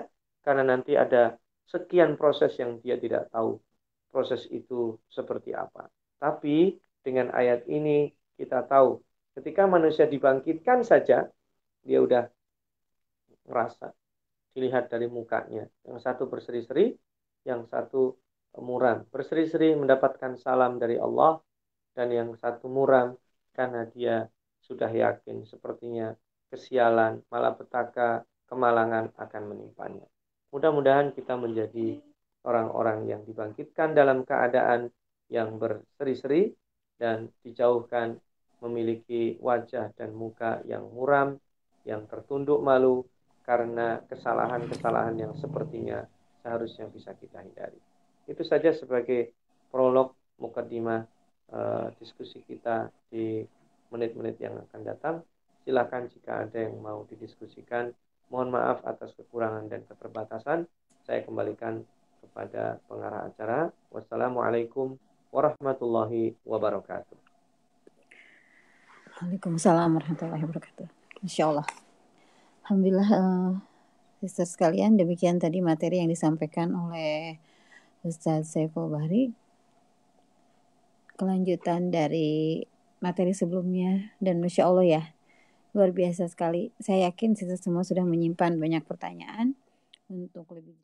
karena 0.42 0.62
nanti 0.66 0.98
ada 0.98 1.38
sekian 1.70 2.18
proses 2.18 2.58
yang 2.58 2.82
dia 2.82 2.98
tidak 2.98 3.30
tahu 3.30 3.62
proses 4.10 4.50
itu 4.50 4.98
seperti 5.06 5.54
apa. 5.54 5.86
Tapi 6.18 6.74
dengan 7.00 7.30
ayat 7.30 7.64
ini 7.70 8.10
kita 8.34 8.66
tahu 8.66 8.98
ketika 9.38 9.70
manusia 9.70 10.10
dibangkitkan 10.10 10.82
saja 10.82 11.30
dia 11.86 11.98
udah 12.02 12.26
merasa 13.46 13.94
dilihat 14.50 14.90
dari 14.90 15.06
mukanya. 15.06 15.64
Yang 15.86 15.98
satu 16.02 16.26
berseri-seri, 16.26 16.90
yang 17.46 17.70
satu 17.70 18.18
muram. 18.58 19.06
Berseri-seri 19.08 19.78
mendapatkan 19.78 20.34
salam 20.34 20.82
dari 20.82 20.98
Allah 20.98 21.38
dan 21.94 22.10
yang 22.10 22.30
satu 22.34 22.66
muram 22.66 23.14
karena 23.54 23.86
dia 23.86 24.26
sudah 24.70 24.86
yakin 24.86 25.42
sepertinya 25.42 26.14
kesialan, 26.46 27.26
malapetaka, 27.26 28.22
kemalangan 28.46 29.10
akan 29.18 29.42
menimpanya. 29.50 30.06
Mudah-mudahan 30.54 31.10
kita 31.10 31.34
menjadi 31.34 31.98
orang-orang 32.46 33.10
yang 33.10 33.22
dibangkitkan 33.26 33.98
dalam 33.98 34.22
keadaan 34.22 34.94
yang 35.30 35.58
berseri-seri 35.58 36.54
dan 36.98 37.30
dijauhkan 37.42 38.18
memiliki 38.62 39.38
wajah 39.42 39.90
dan 39.98 40.14
muka 40.14 40.62
yang 40.66 40.86
muram, 40.90 41.38
yang 41.82 42.06
tertunduk 42.06 42.62
malu 42.62 43.02
karena 43.46 43.98
kesalahan-kesalahan 44.06 45.16
yang 45.16 45.32
sepertinya 45.34 46.06
seharusnya 46.42 46.86
bisa 46.90 47.16
kita 47.16 47.40
hindari. 47.40 47.78
Itu 48.28 48.46
saja 48.46 48.70
sebagai 48.70 49.32
prolog 49.72 50.14
mukadimah 50.38 51.06
uh, 51.54 51.88
diskusi 51.98 52.42
kita 52.44 52.90
di 53.08 53.42
menit-menit 53.90 54.38
yang 54.40 54.56
akan 54.56 54.80
datang. 54.86 55.16
Silakan 55.66 56.08
jika 56.08 56.46
ada 56.48 56.58
yang 56.58 56.78
mau 56.80 57.04
didiskusikan. 57.06 57.92
Mohon 58.30 58.48
maaf 58.54 58.78
atas 58.86 59.12
kekurangan 59.18 59.66
dan 59.66 59.82
keterbatasan. 59.84 60.64
Saya 61.04 61.26
kembalikan 61.26 61.82
kepada 62.22 62.78
pengarah 62.86 63.26
acara. 63.26 63.74
Wassalamualaikum 63.90 64.94
warahmatullahi 65.34 66.38
wabarakatuh. 66.46 67.18
Waalaikumsalam 69.20 69.90
warahmatullahi 69.98 70.42
wabarakatuh. 70.46 70.86
Insya 71.20 71.50
Allah. 71.50 71.66
Alhamdulillah, 72.64 73.10
uh, 73.12 73.52
Sister 74.20 74.44
sekalian, 74.44 75.00
demikian 75.00 75.40
tadi 75.40 75.64
materi 75.64 76.04
yang 76.04 76.12
disampaikan 76.12 76.76
oleh 76.76 77.40
Ustaz 78.04 78.52
Saiful 78.52 78.92
Bahri. 78.92 79.32
Kelanjutan 81.16 81.88
dari 81.88 82.60
materi 83.00 83.32
sebelumnya 83.32 84.12
dan 84.20 84.38
masya 84.40 84.68
Allah 84.68 84.86
ya 84.86 85.02
luar 85.72 85.90
biasa 85.90 86.28
sekali. 86.28 86.70
Saya 86.78 87.10
yakin 87.10 87.34
kita 87.34 87.56
semua 87.56 87.82
sudah 87.82 88.04
menyimpan 88.04 88.60
banyak 88.60 88.84
pertanyaan 88.84 89.56
untuk 90.10 90.46
lebih 90.52 90.76